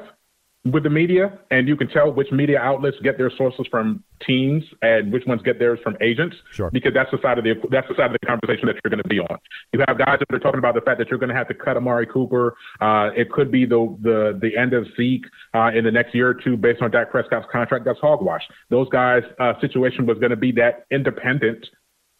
with 0.64 0.82
the 0.82 0.90
media, 0.90 1.38
and 1.50 1.68
you 1.68 1.76
can 1.76 1.88
tell 1.88 2.12
which 2.12 2.30
media 2.32 2.58
outlets 2.58 2.96
get 3.02 3.16
their 3.16 3.30
sources 3.36 3.66
from 3.70 4.02
teams 4.26 4.64
and 4.82 5.12
which 5.12 5.24
ones 5.26 5.40
get 5.42 5.58
theirs 5.58 5.78
from 5.82 5.96
agents. 6.00 6.36
Sure. 6.52 6.70
Because 6.70 6.92
that's 6.92 7.10
the 7.10 7.18
side 7.22 7.38
of 7.38 7.44
the 7.44 7.54
that's 7.70 7.88
the 7.88 7.94
side 7.94 8.06
of 8.06 8.16
the 8.20 8.26
conversation 8.26 8.66
that 8.66 8.76
you're 8.82 8.90
going 8.90 9.02
to 9.02 9.08
be 9.08 9.20
on. 9.20 9.38
You 9.72 9.84
have 9.86 9.98
guys 9.98 10.18
that 10.18 10.34
are 10.34 10.38
talking 10.38 10.58
about 10.58 10.74
the 10.74 10.80
fact 10.80 10.98
that 10.98 11.08
you're 11.08 11.18
going 11.18 11.30
to 11.30 11.34
have 11.34 11.48
to 11.48 11.54
cut 11.54 11.76
Amari 11.76 12.06
Cooper. 12.06 12.56
Uh, 12.80 13.10
it 13.16 13.30
could 13.30 13.50
be 13.50 13.66
the 13.66 13.96
the 14.02 14.38
the 14.40 14.56
end 14.56 14.72
of 14.72 14.86
Zeke 14.96 15.24
uh, 15.54 15.70
in 15.74 15.84
the 15.84 15.92
next 15.92 16.14
year 16.14 16.28
or 16.28 16.34
two 16.34 16.56
based 16.56 16.82
on 16.82 16.90
Dak 16.90 17.10
Prescott's 17.10 17.46
contract. 17.50 17.84
That's 17.84 18.00
hogwash. 18.00 18.42
Those 18.68 18.88
guys' 18.90 19.22
uh, 19.38 19.54
situation 19.60 20.06
was 20.06 20.18
going 20.18 20.30
to 20.30 20.36
be 20.36 20.52
that 20.52 20.86
independent 20.90 21.66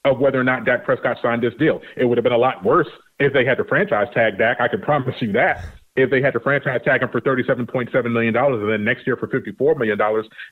of 0.04 0.20
whether 0.20 0.40
or 0.40 0.44
not 0.44 0.64
Dak 0.64 0.84
Prescott 0.84 1.18
signed 1.20 1.42
this 1.42 1.54
deal. 1.58 1.82
It 1.96 2.04
would 2.04 2.18
have 2.18 2.22
been 2.22 2.32
a 2.32 2.38
lot 2.38 2.64
worse 2.64 2.88
if 3.18 3.32
they 3.32 3.44
had 3.44 3.58
to 3.58 3.64
franchise 3.64 4.06
tag 4.14 4.38
Dak. 4.38 4.60
I 4.60 4.68
can 4.68 4.80
promise 4.80 5.16
you 5.20 5.32
that 5.32 5.64
if 5.98 6.10
they 6.10 6.22
had 6.22 6.32
to 6.32 6.40
franchise 6.40 6.80
tag 6.84 7.02
him 7.02 7.08
for 7.10 7.20
$37.7 7.20 8.12
million 8.12 8.34
and 8.36 8.70
then 8.70 8.84
next 8.84 9.06
year 9.06 9.16
for 9.16 9.26
$54 9.26 9.76
million, 9.76 9.98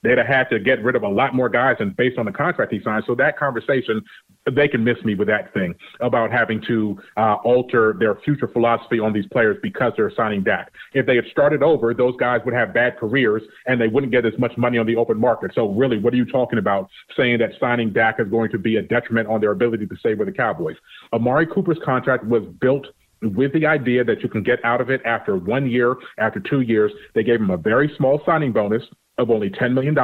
they'd 0.03 0.19
have 0.19 0.27
had 0.27 0.45
to 0.51 0.59
get 0.59 0.83
rid 0.83 0.97
of 0.97 1.05
a 1.05 1.09
lot 1.09 1.35
more 1.35 1.49
guys 1.49 1.77
and 1.79 1.97
based 1.97 2.19
on 2.19 2.27
the 2.27 2.33
contract 2.33 2.73
he 2.73 2.81
signed. 2.83 3.05
So 3.07 3.15
that 3.15 3.39
conversation, 3.39 4.03
they 4.51 4.67
can 4.67 4.83
miss 4.83 4.97
me 5.05 5.15
with 5.15 5.29
that 5.29 5.55
thing 5.55 5.75
about 6.01 6.33
having 6.33 6.61
to 6.67 6.99
uh, 7.17 7.37
alter 7.45 7.95
their 7.99 8.17
future 8.17 8.49
philosophy 8.49 8.99
on 8.99 9.13
these 9.13 9.27
players 9.27 9.57
because 9.63 9.93
they're 9.97 10.13
signing 10.17 10.43
Dak. 10.43 10.73
If 10.95 11.07
they 11.07 11.15
had 11.17 11.27
started 11.31 11.63
over, 11.63 11.95
those 11.95 12.17
guys 12.17 12.41
would 12.45 12.55
have 12.55 12.75
bad 12.75 12.99
careers 12.99 13.43
and 13.67 13.81
they 13.81 13.89
wouldn't 13.89 14.13
get 14.13 14.27
as 14.27 14.35
much 14.39 14.57
money 14.57 14.79
on 14.79 14.87
the 14.87 14.97
open 14.97 15.19
market. 15.19 15.53
So 15.55 15.71
really, 15.71 15.99
what 15.99 16.13
are 16.13 16.17
you 16.17 16.27
talking 16.27 16.59
about 16.59 16.91
saying 17.17 17.39
that 17.39 17.51
signing 17.61 17.93
Dak 17.93 18.17
is 18.19 18.29
going 18.29 18.51
to 18.51 18.59
be 18.59 18.77
a 18.77 18.83
detriment 18.83 19.29
on 19.29 19.41
their 19.41 19.53
ability 19.53 19.87
to 19.87 19.97
stay 19.97 20.15
with 20.15 20.27
the 20.27 20.33
Cowboys? 20.33 20.77
Amari 21.13 21.47
Cooper's 21.47 21.79
contract 21.85 22.25
was 22.25 22.43
built– 22.61 22.87
with 23.23 23.53
the 23.53 23.67
idea 23.67 24.05
that 24.05 24.23
you 24.23 24.29
can 24.29 24.43
get 24.43 24.65
out 24.65 24.81
of 24.81 24.91
it 24.91 25.01
after 25.05 25.37
one 25.37 25.69
year, 25.69 25.97
after 26.19 26.41
two 26.41 26.61
years. 26.61 26.93
They 27.15 27.23
gave 27.23 27.41
him 27.41 27.51
a 27.51 27.57
very 27.57 27.93
small 27.97 28.21
signing 28.27 28.53
bonus 28.53 28.83
of 29.19 29.31
only 29.31 29.49
$10 29.49 29.73
million, 29.73 29.97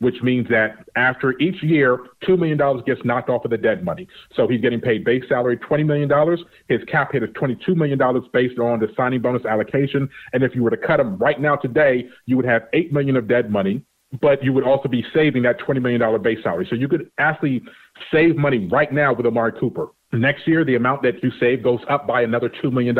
which 0.00 0.16
means 0.22 0.46
that 0.48 0.84
after 0.96 1.38
each 1.40 1.62
year, 1.62 1.98
$2 2.28 2.38
million 2.38 2.58
gets 2.84 3.00
knocked 3.04 3.30
off 3.30 3.44
of 3.44 3.50
the 3.50 3.56
dead 3.56 3.84
money. 3.84 4.06
So 4.34 4.46
he's 4.46 4.60
getting 4.60 4.80
paid 4.80 5.04
base 5.04 5.24
salary 5.28 5.56
$20 5.56 5.86
million. 5.86 6.38
His 6.68 6.80
cap 6.84 7.12
hit 7.12 7.22
is 7.22 7.30
$22 7.30 7.74
million 7.74 7.98
based 8.32 8.58
on 8.58 8.80
the 8.80 8.88
signing 8.96 9.22
bonus 9.22 9.44
allocation. 9.46 10.08
And 10.32 10.42
if 10.42 10.54
you 10.54 10.62
were 10.62 10.70
to 10.70 10.76
cut 10.76 11.00
him 11.00 11.16
right 11.16 11.40
now 11.40 11.56
today, 11.56 12.08
you 12.26 12.36
would 12.36 12.46
have 12.46 12.62
8 12.72 12.92
million 12.92 13.16
of 13.16 13.28
dead 13.28 13.50
money, 13.50 13.82
but 14.20 14.44
you 14.44 14.52
would 14.52 14.64
also 14.64 14.88
be 14.88 15.04
saving 15.14 15.42
that 15.44 15.58
$20 15.60 15.80
million 15.80 16.22
base 16.22 16.42
salary. 16.42 16.66
So 16.68 16.76
you 16.76 16.88
could 16.88 17.10
actually 17.18 17.62
save 18.12 18.36
money 18.36 18.68
right 18.70 18.92
now 18.92 19.14
with 19.14 19.24
Amari 19.24 19.52
Cooper. 19.58 19.88
Next 20.12 20.46
year, 20.46 20.64
the 20.64 20.74
amount 20.74 21.02
that 21.02 21.22
you 21.22 21.30
save 21.38 21.62
goes 21.62 21.80
up 21.88 22.06
by 22.06 22.22
another 22.22 22.48
$2 22.48 22.72
million. 22.72 22.96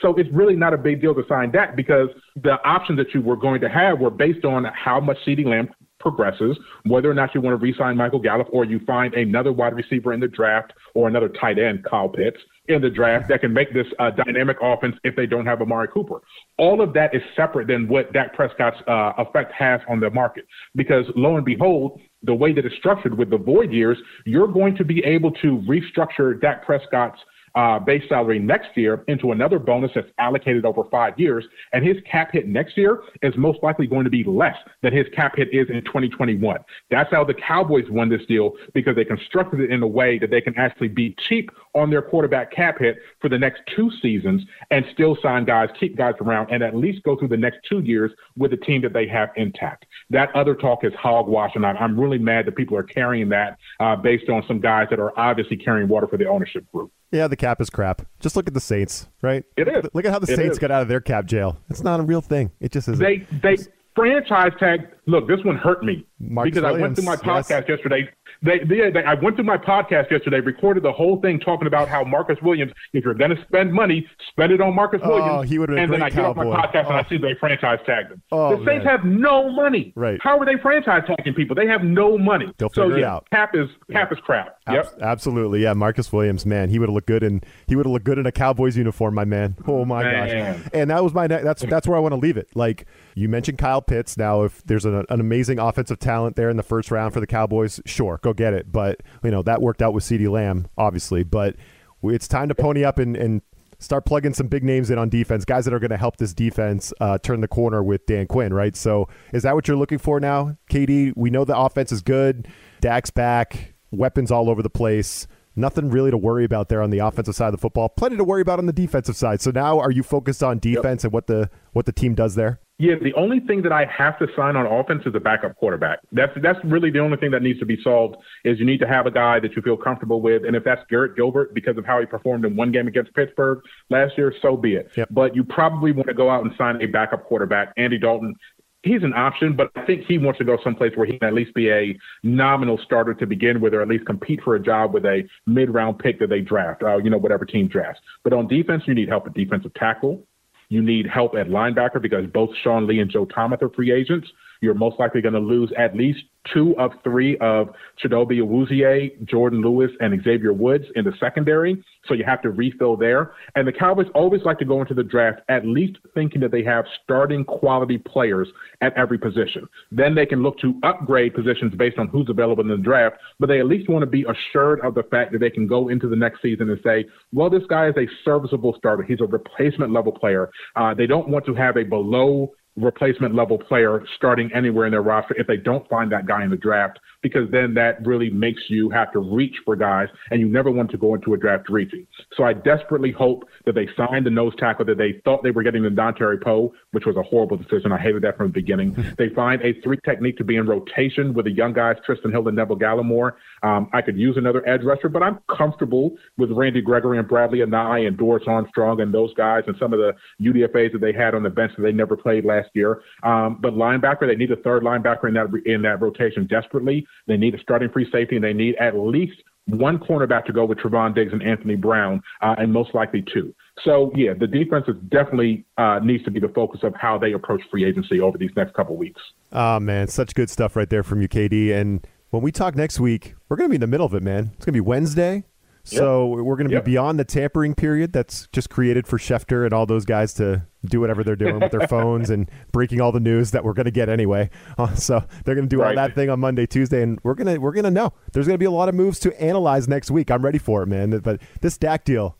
So 0.00 0.14
it's 0.16 0.30
really 0.32 0.54
not 0.54 0.74
a 0.74 0.78
big 0.78 1.00
deal 1.00 1.14
to 1.14 1.24
sign 1.26 1.50
that 1.52 1.76
because 1.76 2.08
the 2.42 2.62
options 2.66 2.98
that 2.98 3.14
you 3.14 3.22
were 3.22 3.36
going 3.36 3.60
to 3.62 3.70
have 3.70 4.00
were 4.00 4.10
based 4.10 4.44
on 4.44 4.66
how 4.74 5.00
much 5.00 5.16
CeeDee 5.26 5.46
Lamb 5.46 5.70
progresses, 5.98 6.58
whether 6.84 7.10
or 7.10 7.14
not 7.14 7.34
you 7.34 7.40
want 7.40 7.58
to 7.58 7.62
re-sign 7.62 7.96
Michael 7.96 8.18
Gallup 8.18 8.48
or 8.50 8.64
you 8.64 8.80
find 8.80 9.14
another 9.14 9.52
wide 9.52 9.74
receiver 9.74 10.12
in 10.12 10.20
the 10.20 10.28
draft 10.28 10.74
or 10.94 11.08
another 11.08 11.28
tight 11.28 11.58
end, 11.58 11.84
Kyle 11.84 12.08
Pitts, 12.08 12.38
in 12.68 12.80
the 12.80 12.90
draft 12.90 13.28
that 13.28 13.40
can 13.40 13.52
make 13.52 13.72
this 13.74 13.86
a 13.98 14.10
dynamic 14.12 14.56
offense 14.62 14.94
if 15.02 15.16
they 15.16 15.26
don't 15.26 15.46
have 15.46 15.60
Amari 15.60 15.88
Cooper. 15.88 16.20
All 16.58 16.80
of 16.80 16.92
that 16.94 17.14
is 17.14 17.22
separate 17.34 17.66
than 17.66 17.88
what 17.88 18.12
Dak 18.12 18.34
Prescott's 18.34 18.76
uh, 18.86 19.12
effect 19.18 19.52
has 19.52 19.80
on 19.88 19.98
the 19.98 20.10
market 20.10 20.44
because 20.76 21.04
lo 21.16 21.36
and 21.36 21.44
behold, 21.44 22.00
the 22.22 22.34
way 22.34 22.52
that 22.52 22.64
it's 22.64 22.76
structured 22.76 23.18
with 23.18 23.30
the 23.30 23.38
void 23.38 23.72
years, 23.72 23.98
you're 24.24 24.46
going 24.46 24.76
to 24.76 24.84
be 24.84 25.02
able 25.04 25.32
to 25.32 25.62
restructure 25.68 26.40
Dak 26.40 26.64
Prescott's 26.64 27.18
uh, 27.54 27.78
base 27.78 28.02
salary 28.08 28.38
next 28.38 28.76
year 28.76 29.04
into 29.08 29.32
another 29.32 29.58
bonus 29.58 29.90
that's 29.94 30.08
allocated 30.18 30.64
over 30.64 30.84
five 30.90 31.18
years. 31.18 31.44
And 31.72 31.86
his 31.86 31.96
cap 32.10 32.32
hit 32.32 32.46
next 32.48 32.76
year 32.76 33.02
is 33.22 33.36
most 33.36 33.62
likely 33.62 33.86
going 33.86 34.04
to 34.04 34.10
be 34.10 34.24
less 34.24 34.56
than 34.82 34.92
his 34.92 35.06
cap 35.14 35.36
hit 35.36 35.52
is 35.52 35.68
in 35.70 35.82
2021. 35.84 36.58
That's 36.90 37.10
how 37.10 37.24
the 37.24 37.34
Cowboys 37.34 37.88
won 37.90 38.08
this 38.08 38.24
deal 38.26 38.52
because 38.74 38.96
they 38.96 39.04
constructed 39.04 39.60
it 39.60 39.70
in 39.70 39.82
a 39.82 39.86
way 39.86 40.18
that 40.18 40.30
they 40.30 40.40
can 40.40 40.56
actually 40.56 40.88
be 40.88 41.14
cheap 41.28 41.50
on 41.74 41.90
their 41.90 42.02
quarterback 42.02 42.52
cap 42.52 42.78
hit 42.78 42.98
for 43.20 43.28
the 43.28 43.38
next 43.38 43.62
two 43.74 43.90
seasons 44.00 44.42
and 44.70 44.84
still 44.92 45.16
sign 45.22 45.44
guys, 45.44 45.68
keep 45.78 45.96
guys 45.96 46.14
around, 46.20 46.50
and 46.50 46.62
at 46.62 46.76
least 46.76 47.02
go 47.02 47.16
through 47.16 47.28
the 47.28 47.36
next 47.36 47.58
two 47.68 47.80
years 47.80 48.10
with 48.36 48.50
the 48.50 48.56
team 48.56 48.82
that 48.82 48.92
they 48.92 49.06
have 49.06 49.30
intact. 49.36 49.86
That 50.10 50.34
other 50.34 50.54
talk 50.54 50.84
is 50.84 50.92
hogwash, 50.94 51.52
and 51.54 51.64
I'm 51.64 51.98
really 51.98 52.18
mad 52.18 52.46
that 52.46 52.56
people 52.56 52.76
are 52.76 52.82
carrying 52.82 53.28
that 53.30 53.58
uh, 53.80 53.96
based 53.96 54.28
on 54.28 54.44
some 54.46 54.60
guys 54.60 54.88
that 54.90 55.00
are 55.00 55.18
obviously 55.18 55.56
carrying 55.56 55.88
water 55.88 56.06
for 56.06 56.16
the 56.16 56.26
ownership 56.26 56.70
group. 56.72 56.92
Yeah, 57.12 57.28
the 57.28 57.36
cap 57.36 57.60
is 57.60 57.70
crap. 57.70 58.02
Just 58.20 58.36
look 58.36 58.48
at 58.48 58.54
the 58.54 58.60
Saints, 58.60 59.06
right? 59.20 59.44
It 59.56 59.68
is. 59.68 59.84
Look 59.92 60.04
at 60.04 60.12
how 60.12 60.18
the 60.18 60.32
it 60.32 60.36
Saints 60.36 60.52
is. 60.54 60.58
got 60.58 60.70
out 60.70 60.82
of 60.82 60.88
their 60.88 61.00
cap 61.00 61.26
jail. 61.26 61.58
It's 61.70 61.82
not 61.82 62.00
a 62.00 62.02
real 62.02 62.22
thing. 62.22 62.50
It 62.60 62.72
just 62.72 62.88
isn't. 62.88 62.98
They 63.04 63.26
they 63.42 63.56
franchise 63.94 64.52
tag. 64.58 64.88
Look, 65.06 65.26
this 65.28 65.40
one 65.44 65.56
hurt 65.56 65.82
me 65.84 66.06
Marcus 66.20 66.54
because 66.54 66.62
Williams, 66.62 66.78
I 66.78 66.82
went 66.82 66.96
through 66.96 67.04
my 67.04 67.36
yes. 67.36 67.48
podcast 67.48 67.68
yesterday. 67.68 68.08
They, 68.44 68.58
they, 68.60 68.90
they, 68.90 69.04
I 69.04 69.14
went 69.14 69.36
through 69.36 69.44
my 69.44 69.56
podcast 69.56 70.10
yesterday, 70.10 70.40
recorded 70.40 70.82
the 70.84 70.92
whole 70.92 71.20
thing 71.20 71.38
talking 71.40 71.66
about 71.68 71.88
how 71.88 72.02
Marcus 72.04 72.36
Williams, 72.42 72.72
if 72.92 73.04
you're 73.04 73.14
going 73.14 73.30
to 73.34 73.42
spend 73.44 73.72
money, 73.72 74.06
spend 74.30 74.52
it 74.52 74.60
on 74.60 74.74
Marcus 74.74 75.00
Oh, 75.04 75.10
Williams. 75.10 75.50
he 75.50 75.58
would've 75.58 75.74
been 75.74 75.80
a 75.80 75.82
and 75.84 75.92
then 75.92 76.02
I 76.02 76.10
get 76.10 76.24
off 76.24 76.36
my 76.36 76.44
podcast 76.44 76.86
and 76.86 76.96
I 76.96 77.00
Oh. 77.00 77.04
see 77.08 77.18
they 77.18 77.34
franchise 77.38 77.78
tagged 77.86 78.12
him. 78.12 78.22
Oh, 78.32 78.50
the 78.56 78.64
Saints 78.64 78.84
man. 78.84 78.96
have 78.98 79.04
no 79.04 79.50
money. 79.50 79.92
Right. 79.96 80.18
How 80.22 80.38
are 80.38 80.46
they 80.46 80.56
franchise 80.62 81.02
tagging 81.06 81.34
people? 81.34 81.54
They 81.56 81.66
have 81.66 81.82
no 81.84 82.16
money. 82.18 82.52
They'll 82.58 82.70
so 82.70 82.84
figure 82.84 82.98
it 82.98 83.04
out. 83.04 83.28
cap 83.30 83.54
is 83.54 83.68
cap 83.92 84.10
is 84.12 84.18
crap. 84.24 84.56
Ab- 84.66 84.74
Yep. 84.74 84.98
Absolutely, 85.00 85.62
yeah. 85.62 85.72
Marcus 85.72 86.12
Williams, 86.12 86.46
man, 86.46 86.68
he 86.70 86.78
would 86.78 86.88
have 86.88 86.94
looked 86.94 87.08
good 87.08 87.22
in 87.22 87.42
he 87.66 87.74
would 87.74 87.84
have 87.86 87.92
looked 87.92 88.04
good 88.04 88.18
in 88.18 88.26
a 88.26 88.32
Cowboys 88.32 88.76
uniform, 88.76 89.14
my 89.14 89.24
man. 89.24 89.56
Oh 89.66 89.84
my 89.84 90.02
Man. 90.04 90.60
gosh! 90.60 90.70
And 90.72 90.90
that 90.90 91.02
was 91.02 91.12
my 91.14 91.26
that's 91.26 91.62
that's 91.62 91.88
where 91.88 91.96
I 91.96 92.00
want 92.00 92.12
to 92.12 92.16
leave 92.18 92.36
it. 92.36 92.48
Like 92.54 92.86
you 93.14 93.28
mentioned, 93.28 93.58
Kyle 93.58 93.82
Pitts. 93.82 94.16
Now, 94.16 94.42
if 94.44 94.62
there's 94.64 94.84
an, 94.84 95.04
an 95.08 95.20
amazing 95.20 95.58
offensive 95.58 95.98
talent 95.98 96.36
there 96.36 96.48
in 96.50 96.56
the 96.56 96.62
first 96.62 96.90
round 96.90 97.12
for 97.12 97.20
the 97.20 97.26
Cowboys, 97.26 97.80
sure, 97.86 98.20
go 98.22 98.32
get 98.32 98.54
it. 98.54 98.70
But 98.70 99.02
you 99.24 99.30
know 99.30 99.42
that 99.42 99.60
worked 99.60 99.82
out 99.82 99.94
with 99.94 100.04
Ceedee 100.04 100.30
Lamb, 100.30 100.68
obviously. 100.78 101.24
But 101.24 101.56
it's 102.04 102.28
time 102.28 102.48
to 102.48 102.54
pony 102.54 102.84
up 102.84 102.98
and, 102.98 103.16
and 103.16 103.42
start 103.78 104.04
plugging 104.04 104.32
some 104.34 104.46
big 104.46 104.62
names 104.62 104.90
in 104.90 104.98
on 104.98 105.08
defense, 105.08 105.44
guys 105.44 105.64
that 105.64 105.74
are 105.74 105.78
going 105.80 105.90
to 105.90 105.96
help 105.96 106.16
this 106.18 106.32
defense 106.32 106.92
uh, 107.00 107.18
turn 107.18 107.40
the 107.40 107.48
corner 107.48 107.82
with 107.82 108.06
Dan 108.06 108.26
Quinn, 108.28 108.54
right? 108.54 108.76
So, 108.76 109.08
is 109.32 109.42
that 109.42 109.54
what 109.56 109.66
you're 109.66 109.76
looking 109.76 109.98
for 109.98 110.20
now, 110.20 110.56
KD? 110.70 111.14
We 111.16 111.30
know 111.30 111.44
the 111.44 111.56
offense 111.58 111.90
is 111.90 112.00
good. 112.02 112.46
Dak's 112.80 113.10
back, 113.10 113.71
weapons 113.92 114.30
all 114.30 114.50
over 114.50 114.62
the 114.62 114.70
place. 114.70 115.26
Nothing 115.54 115.90
really 115.90 116.10
to 116.10 116.16
worry 116.16 116.44
about 116.44 116.70
there 116.70 116.82
on 116.82 116.90
the 116.90 116.98
offensive 116.98 117.34
side 117.34 117.48
of 117.48 117.52
the 117.52 117.58
football. 117.58 117.90
Plenty 117.90 118.16
to 118.16 118.24
worry 118.24 118.40
about 118.40 118.58
on 118.58 118.66
the 118.66 118.72
defensive 118.72 119.16
side. 119.16 119.42
So 119.42 119.50
now, 119.50 119.78
are 119.78 119.90
you 119.90 120.02
focused 120.02 120.42
on 120.42 120.58
defense 120.58 121.04
and 121.04 121.12
what 121.12 121.26
the 121.26 121.50
what 121.72 121.84
the 121.84 121.92
team 121.92 122.14
does 122.14 122.34
there? 122.34 122.58
Yeah, 122.78 122.94
the 123.00 123.12
only 123.14 123.38
thing 123.38 123.62
that 123.62 123.70
I 123.70 123.84
have 123.96 124.18
to 124.18 124.26
sign 124.34 124.56
on 124.56 124.66
offense 124.66 125.02
is 125.06 125.14
a 125.14 125.20
backup 125.20 125.54
quarterback. 125.56 126.00
That's 126.10 126.32
that's 126.42 126.58
really 126.64 126.90
the 126.90 126.98
only 126.98 127.16
thing 127.18 127.30
that 127.30 127.42
needs 127.42 127.60
to 127.60 127.66
be 127.66 127.78
solved 127.80 128.16
is 128.44 128.58
you 128.58 128.64
need 128.64 128.78
to 128.78 128.88
have 128.88 129.06
a 129.06 129.10
guy 129.10 129.38
that 129.40 129.54
you 129.54 129.62
feel 129.62 129.76
comfortable 129.76 130.20
with, 130.20 130.44
and 130.44 130.56
if 130.56 130.64
that's 130.64 130.80
Garrett 130.88 131.14
Gilbert 131.14 131.54
because 131.54 131.76
of 131.76 131.84
how 131.84 132.00
he 132.00 132.06
performed 132.06 132.44
in 132.44 132.56
one 132.56 132.72
game 132.72 132.88
against 132.88 133.14
Pittsburgh 133.14 133.60
last 133.90 134.18
year, 134.18 134.34
so 134.42 134.56
be 134.56 134.74
it. 134.74 134.90
Yep. 134.96 135.08
But 135.12 135.36
you 135.36 135.44
probably 135.44 135.92
want 135.92 136.08
to 136.08 136.14
go 136.14 136.28
out 136.28 136.44
and 136.44 136.52
sign 136.56 136.82
a 136.82 136.86
backup 136.86 137.24
quarterback. 137.26 137.72
Andy 137.76 137.98
Dalton, 137.98 138.34
he's 138.82 139.02
an 139.02 139.14
option, 139.14 139.54
but 139.56 139.70
I 139.76 139.84
think 139.84 140.04
he 140.06 140.18
wants 140.18 140.38
to 140.38 140.44
go 140.44 140.58
someplace 140.62 140.92
where 140.96 141.06
he 141.06 141.18
can 141.18 141.28
at 141.28 141.34
least 141.34 141.54
be 141.54 141.70
a 141.70 141.96
nominal 142.22 142.78
starter 142.84 143.14
to 143.14 143.26
begin 143.26 143.60
with, 143.60 143.74
or 143.74 143.82
at 143.82 143.88
least 143.88 144.06
compete 144.06 144.40
for 144.42 144.54
a 144.54 144.62
job 144.62 144.92
with 144.92 145.04
a 145.04 145.22
mid-round 145.46 145.98
pick 145.98 146.18
that 146.20 146.28
they 146.28 146.40
draft, 146.40 146.82
uh, 146.82 146.98
you 146.98 147.10
know, 147.10 147.18
whatever 147.18 147.44
team 147.44 147.68
drafts. 147.68 148.00
But 148.24 148.32
on 148.32 148.48
defense, 148.48 148.82
you 148.86 148.94
need 148.94 149.08
help 149.08 149.26
at 149.26 149.34
defensive 149.34 149.72
tackle. 149.74 150.24
You 150.68 150.82
need 150.82 151.06
help 151.06 151.34
at 151.34 151.48
linebacker 151.48 152.00
because 152.00 152.26
both 152.32 152.50
Sean 152.62 152.86
Lee 152.86 153.00
and 153.00 153.10
Joe 153.10 153.26
Thomas 153.26 153.60
are 153.62 153.68
free 153.70 153.92
agents. 153.92 154.28
You're 154.60 154.74
most 154.74 154.98
likely 154.98 155.20
going 155.20 155.34
to 155.34 155.40
lose 155.40 155.72
at 155.76 155.96
least 155.96 156.20
two 156.52 156.76
of 156.78 156.92
three 157.04 157.36
of 157.38 157.68
Chidobe 158.02 158.38
Awuzie, 158.40 159.24
Jourdan 159.26 159.62
Lewis, 159.62 159.90
and 160.00 160.22
Xavier 160.22 160.52
Woods 160.52 160.84
in 160.96 161.04
the 161.04 161.12
secondary. 161.20 161.82
So 162.06 162.14
you 162.14 162.24
have 162.24 162.42
to 162.42 162.50
refill 162.50 162.96
there. 162.96 163.32
And 163.54 163.66
the 163.66 163.72
Cowboys 163.72 164.08
always 164.14 164.42
like 164.42 164.58
to 164.58 164.64
go 164.64 164.80
into 164.80 164.94
the 164.94 165.04
draft 165.04 165.40
at 165.48 165.64
least 165.64 165.98
thinking 166.14 166.40
that 166.40 166.50
they 166.50 166.64
have 166.64 166.84
starting 167.04 167.44
quality 167.44 167.98
players 167.98 168.48
at 168.80 168.92
every 168.96 169.18
position. 169.18 169.68
Then 169.90 170.14
they 170.14 170.26
can 170.26 170.42
look 170.42 170.58
to 170.60 170.78
upgrade 170.82 171.34
positions 171.34 171.74
based 171.76 171.98
on 171.98 172.08
who's 172.08 172.28
available 172.28 172.62
in 172.62 172.68
the 172.68 172.76
draft, 172.76 173.16
but 173.38 173.46
they 173.46 173.60
at 173.60 173.66
least 173.66 173.88
want 173.88 174.02
to 174.02 174.06
be 174.06 174.24
assured 174.24 174.80
of 174.80 174.94
the 174.94 175.04
fact 175.04 175.32
that 175.32 175.38
they 175.38 175.50
can 175.50 175.66
go 175.66 175.88
into 175.88 176.08
the 176.08 176.16
next 176.16 176.42
season 176.42 176.70
and 176.70 176.80
say, 176.82 177.04
well, 177.32 177.50
this 177.50 177.62
guy 177.68 177.88
is 177.88 177.94
a 177.96 178.06
serviceable 178.24 178.74
starter. 178.76 179.02
He's 179.02 179.20
a 179.20 179.26
replacement 179.26 179.92
level 179.92 180.12
player. 180.12 180.50
Uh, 180.74 180.94
they 180.94 181.06
don't 181.06 181.28
want 181.28 181.46
to 181.46 181.54
have 181.54 181.76
a 181.76 181.84
below 181.84 182.52
replacement 182.76 183.34
level 183.34 183.58
player 183.58 184.02
starting 184.16 184.50
anywhere 184.54 184.86
in 184.86 184.92
their 184.92 185.02
roster 185.02 185.34
if 185.38 185.46
they 185.46 185.58
don't 185.58 185.86
find 185.88 186.10
that 186.10 186.26
guy 186.26 186.42
in 186.42 186.50
the 186.50 186.56
draft 186.56 186.98
because 187.22 187.50
then 187.50 187.74
that 187.74 188.04
really 188.04 188.30
makes 188.30 188.62
you 188.68 188.90
have 188.90 189.12
to 189.12 189.20
reach 189.20 189.56
for 189.64 189.76
guys, 189.76 190.08
and 190.30 190.40
you 190.40 190.48
never 190.48 190.70
want 190.70 190.90
to 190.90 190.98
go 190.98 191.14
into 191.14 191.34
a 191.34 191.36
draft 191.36 191.68
reaching. 191.68 192.06
So 192.36 192.44
I 192.44 192.52
desperately 192.52 193.12
hope 193.12 193.44
that 193.64 193.74
they 193.74 193.88
signed 193.96 194.26
the 194.26 194.30
nose 194.30 194.52
tackle 194.58 194.84
that 194.86 194.98
they 194.98 195.20
thought 195.24 195.42
they 195.42 195.50
were 195.50 195.62
getting 195.62 195.84
in 195.84 195.94
Dontari 195.94 196.42
Poe, 196.42 196.72
which 196.90 197.06
was 197.06 197.16
a 197.16 197.22
horrible 197.22 197.56
decision. 197.56 197.92
I 197.92 197.98
hated 197.98 198.22
that 198.22 198.36
from 198.36 198.48
the 198.48 198.52
beginning. 198.52 198.94
they 199.18 199.28
find 199.30 199.62
a 199.62 199.80
three 199.82 199.98
technique 200.04 200.36
to 200.38 200.44
be 200.44 200.56
in 200.56 200.66
rotation 200.66 201.32
with 201.34 201.46
the 201.46 201.52
young 201.52 201.72
guys, 201.72 201.96
Trysten 202.06 202.30
Hill 202.30 202.46
and 202.48 202.56
Neville 202.56 202.78
Gallimore. 202.78 203.32
Um, 203.62 203.88
I 203.92 204.02
could 204.02 204.18
use 204.18 204.36
another 204.36 204.66
edge 204.68 204.82
rusher, 204.82 205.08
but 205.08 205.22
I'm 205.22 205.38
comfortable 205.54 206.16
with 206.36 206.50
Randy 206.50 206.80
Gregory 206.80 207.18
and 207.18 207.28
Bradlee 207.28 207.64
Anae 207.64 208.06
and 208.06 208.18
Dorance 208.18 208.48
Armstrong 208.48 209.00
and 209.00 209.14
those 209.14 209.32
guys 209.34 209.62
and 209.66 209.76
some 209.78 209.92
of 209.92 210.00
the 210.00 210.12
UDFAs 210.40 210.92
that 210.92 211.00
they 211.00 211.12
had 211.12 211.34
on 211.34 211.42
the 211.42 211.50
bench 211.50 211.72
that 211.76 211.82
they 211.82 211.92
never 211.92 212.16
played 212.16 212.44
last 212.44 212.70
year. 212.74 213.02
Um, 213.22 213.58
but 213.60 213.74
linebacker, 213.74 214.26
they 214.26 214.34
need 214.34 214.50
a 214.50 214.56
third 214.56 214.82
linebacker 214.82 215.28
in 215.28 215.34
that 215.34 215.52
in 215.66 215.82
that 215.82 216.00
rotation 216.00 216.46
desperately. 216.46 217.06
They 217.26 217.36
need 217.36 217.54
a 217.54 217.60
starting 217.60 217.90
free 217.90 218.08
safety, 218.10 218.36
and 218.36 218.44
they 218.44 218.52
need 218.52 218.76
at 218.76 218.96
least 218.96 219.42
one 219.66 219.98
cornerback 219.98 220.44
to 220.46 220.52
go 220.52 220.64
with 220.64 220.78
Trevon 220.78 221.14
Diggs 221.14 221.32
and 221.32 221.42
Anthony 221.42 221.76
Brown, 221.76 222.20
uh, 222.40 222.56
and 222.58 222.72
most 222.72 222.94
likely 222.94 223.24
two. 223.32 223.54
So 223.84 224.12
yeah, 224.14 224.32
the 224.38 224.46
defense 224.46 224.86
is 224.88 224.96
definitely 225.08 225.64
uh, 225.78 226.00
needs 226.02 226.24
to 226.24 226.30
be 226.30 226.40
the 226.40 226.48
focus 226.48 226.80
of 226.82 226.94
how 226.96 227.18
they 227.18 227.32
approach 227.32 227.62
free 227.70 227.84
agency 227.84 228.20
over 228.20 228.36
these 228.36 228.50
next 228.56 228.74
couple 228.74 228.96
weeks. 228.96 229.20
Oh 229.52 229.78
man, 229.80 230.08
such 230.08 230.34
good 230.34 230.50
stuff 230.50 230.76
right 230.76 230.90
there 230.90 231.02
from 231.02 231.22
you, 231.22 231.28
KD. 231.28 231.72
And 231.72 232.06
when 232.30 232.42
we 232.42 232.50
talk 232.50 232.74
next 232.74 232.98
week, 232.98 233.34
we're 233.48 233.56
going 233.56 233.68
to 233.68 233.70
be 233.70 233.76
in 233.76 233.80
the 233.80 233.86
middle 233.86 234.06
of 234.06 234.14
it, 234.14 234.22
man. 234.22 234.50
It's 234.56 234.64
going 234.64 234.72
to 234.72 234.78
be 234.78 234.80
Wednesday. 234.80 235.44
So 235.84 236.36
yep. 236.36 236.44
we're 236.44 236.56
going 236.56 236.68
to 236.68 236.74
yep. 236.74 236.84
be 236.84 236.92
beyond 236.92 237.18
the 237.18 237.24
tampering 237.24 237.74
period 237.74 238.12
that's 238.12 238.46
just 238.52 238.70
created 238.70 239.06
for 239.06 239.18
Schefter 239.18 239.64
and 239.64 239.72
all 239.72 239.84
those 239.84 240.04
guys 240.04 240.32
to 240.34 240.66
do 240.84 241.00
whatever 241.00 241.24
they're 241.24 241.36
doing 241.36 241.58
with 241.58 241.72
their 241.72 241.88
phones 241.88 242.30
and 242.30 242.48
breaking 242.70 243.00
all 243.00 243.10
the 243.10 243.20
news 243.20 243.50
that 243.50 243.64
we're 243.64 243.72
going 243.72 243.86
to 243.86 243.92
get 243.92 244.08
anyway. 244.08 244.48
Uh, 244.78 244.94
so 244.94 245.24
they're 245.44 245.54
going 245.54 245.68
to 245.68 245.76
do 245.76 245.80
right. 245.80 245.88
all 245.88 245.94
that 245.94 246.14
thing 246.14 246.30
on 246.30 246.38
Monday, 246.40 246.66
Tuesday, 246.66 247.02
and 247.02 247.18
we're 247.22 247.34
gonna 247.34 247.58
we're 247.58 247.72
gonna 247.72 247.90
know. 247.90 248.12
There's 248.32 248.46
going 248.46 248.54
to 248.54 248.58
be 248.58 248.66
a 248.66 248.70
lot 248.70 248.88
of 248.88 248.94
moves 248.94 249.18
to 249.20 249.42
analyze 249.42 249.88
next 249.88 250.10
week. 250.10 250.30
I'm 250.30 250.44
ready 250.44 250.58
for 250.58 250.82
it, 250.82 250.86
man. 250.86 251.18
But 251.18 251.40
this 251.60 251.76
Dak 251.78 252.04
deal, 252.04 252.36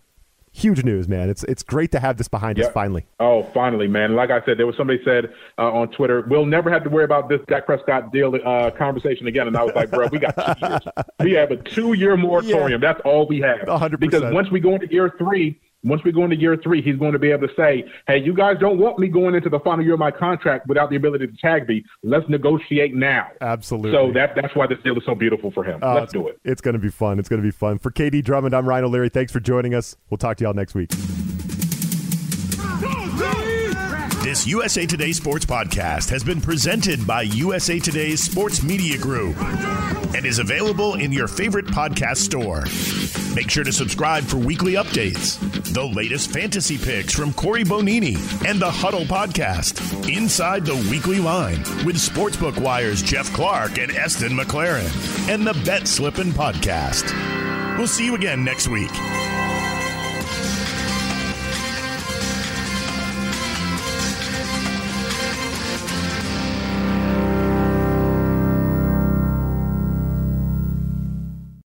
huge 0.52 0.84
news, 0.84 1.08
man. 1.08 1.28
It's 1.28 1.42
it's 1.44 1.62
great 1.62 1.90
to 1.92 2.00
have 2.00 2.16
this 2.18 2.28
behind 2.28 2.58
yep. 2.58 2.68
us 2.68 2.72
finally. 2.72 3.06
Oh, 3.18 3.42
finally, 3.54 3.88
man. 3.88 4.14
Like 4.14 4.30
I 4.30 4.44
said, 4.44 4.58
there 4.58 4.66
was 4.66 4.76
somebody 4.76 5.00
said 5.04 5.32
uh, 5.58 5.72
on 5.72 5.88
Twitter, 5.90 6.24
we'll 6.28 6.46
never 6.46 6.70
have 6.70 6.84
to 6.84 6.90
worry 6.90 7.04
about 7.04 7.28
this 7.28 7.40
Dak 7.48 7.66
Prescott 7.66 8.12
deal 8.12 8.34
uh, 8.44 8.70
conversation 8.70 9.26
again. 9.26 9.48
And 9.48 9.56
I 9.56 9.64
was 9.64 9.74
like, 9.74 9.90
bro, 9.90 10.08
we 10.12 10.18
got 10.18 10.36
two 10.36 10.68
years. 10.68 10.80
We 11.20 11.32
have 11.32 11.50
a 11.50 11.56
two 11.56 11.94
year 11.94 12.16
moratorium. 12.18 12.82
Yeah. 12.82 12.92
That's 12.92 13.04
all 13.04 13.26
we 13.26 13.40
have. 13.40 13.60
100%. 13.60 13.98
Because 13.98 14.32
once 14.32 14.50
we 14.50 14.60
go 14.60 14.74
into 14.74 14.92
year 14.92 15.12
three, 15.18 15.58
once 15.84 16.02
we 16.04 16.12
go 16.12 16.24
into 16.24 16.36
year 16.36 16.56
three, 16.56 16.80
he's 16.80 16.96
going 16.96 17.12
to 17.12 17.18
be 17.18 17.30
able 17.30 17.48
to 17.48 17.54
say, 17.54 17.84
"Hey, 18.06 18.18
you 18.18 18.34
guys 18.34 18.56
don't 18.60 18.78
want 18.78 18.98
me 18.98 19.08
going 19.08 19.34
into 19.34 19.48
the 19.48 19.60
final 19.60 19.84
year 19.84 19.94
of 19.94 20.00
my 20.00 20.10
contract 20.10 20.66
without 20.68 20.90
the 20.90 20.96
ability 20.96 21.26
to 21.26 21.36
tag 21.36 21.68
me. 21.68 21.84
Let's 22.02 22.28
negotiate 22.28 22.94
now." 22.94 23.28
Absolutely. 23.40 23.92
So 23.92 24.12
that 24.12 24.34
that's 24.34 24.54
why 24.54 24.66
this 24.66 24.78
deal 24.84 24.96
is 24.96 25.04
so 25.04 25.14
beautiful 25.14 25.50
for 25.50 25.64
him. 25.64 25.82
Uh, 25.82 25.94
Let's 25.94 26.12
do 26.12 26.28
it. 26.28 26.38
It's 26.44 26.60
going 26.60 26.74
to 26.74 26.80
be 26.80 26.90
fun. 26.90 27.18
It's 27.18 27.28
going 27.28 27.42
to 27.42 27.46
be 27.46 27.52
fun. 27.52 27.78
For 27.78 27.90
KD 27.90 28.22
Drummond, 28.24 28.54
I'm 28.54 28.68
Ryan 28.68 28.84
O'Leary. 28.84 29.08
Thanks 29.08 29.32
for 29.32 29.40
joining 29.40 29.74
us. 29.74 29.96
We'll 30.10 30.18
talk 30.18 30.36
to 30.38 30.44
y'all 30.44 30.54
next 30.54 30.74
week. 30.74 30.90
This 34.22 34.46
USA 34.46 34.86
Today 34.86 35.10
Sports 35.12 35.44
Podcast 35.44 36.08
has 36.10 36.22
been 36.22 36.40
presented 36.40 37.04
by 37.06 37.22
USA 37.22 37.80
Today's 37.80 38.22
Sports 38.22 38.62
Media 38.62 38.96
Group 38.96 39.36
and 40.14 40.24
is 40.24 40.38
available 40.38 40.94
in 40.94 41.10
your 41.12 41.26
favorite 41.26 41.66
podcast 41.66 42.18
store. 42.18 42.60
Make 43.34 43.50
sure 43.50 43.64
to 43.64 43.72
subscribe 43.72 44.24
for 44.24 44.36
weekly 44.36 44.74
updates, 44.74 45.38
the 45.72 45.84
latest 45.84 46.30
fantasy 46.30 46.76
picks 46.76 47.14
from 47.14 47.32
Corey 47.32 47.64
Bonini, 47.64 48.16
and 48.46 48.60
the 48.60 48.70
Huddle 48.70 49.04
Podcast, 49.04 49.80
Inside 50.14 50.66
the 50.66 50.74
Weekly 50.90 51.18
Line, 51.18 51.58
with 51.84 51.96
Sportsbook 51.96 52.58
Wire's 52.58 53.02
Jeff 53.02 53.32
Clark 53.32 53.78
and 53.78 53.90
Eston 53.92 54.32
McLaren, 54.32 55.28
and 55.28 55.46
the 55.46 55.54
Bet 55.64 55.88
Slippin' 55.88 56.32
Podcast. 56.32 57.06
We'll 57.78 57.86
see 57.86 58.04
you 58.04 58.14
again 58.14 58.44
next 58.44 58.68
week. 58.68 58.90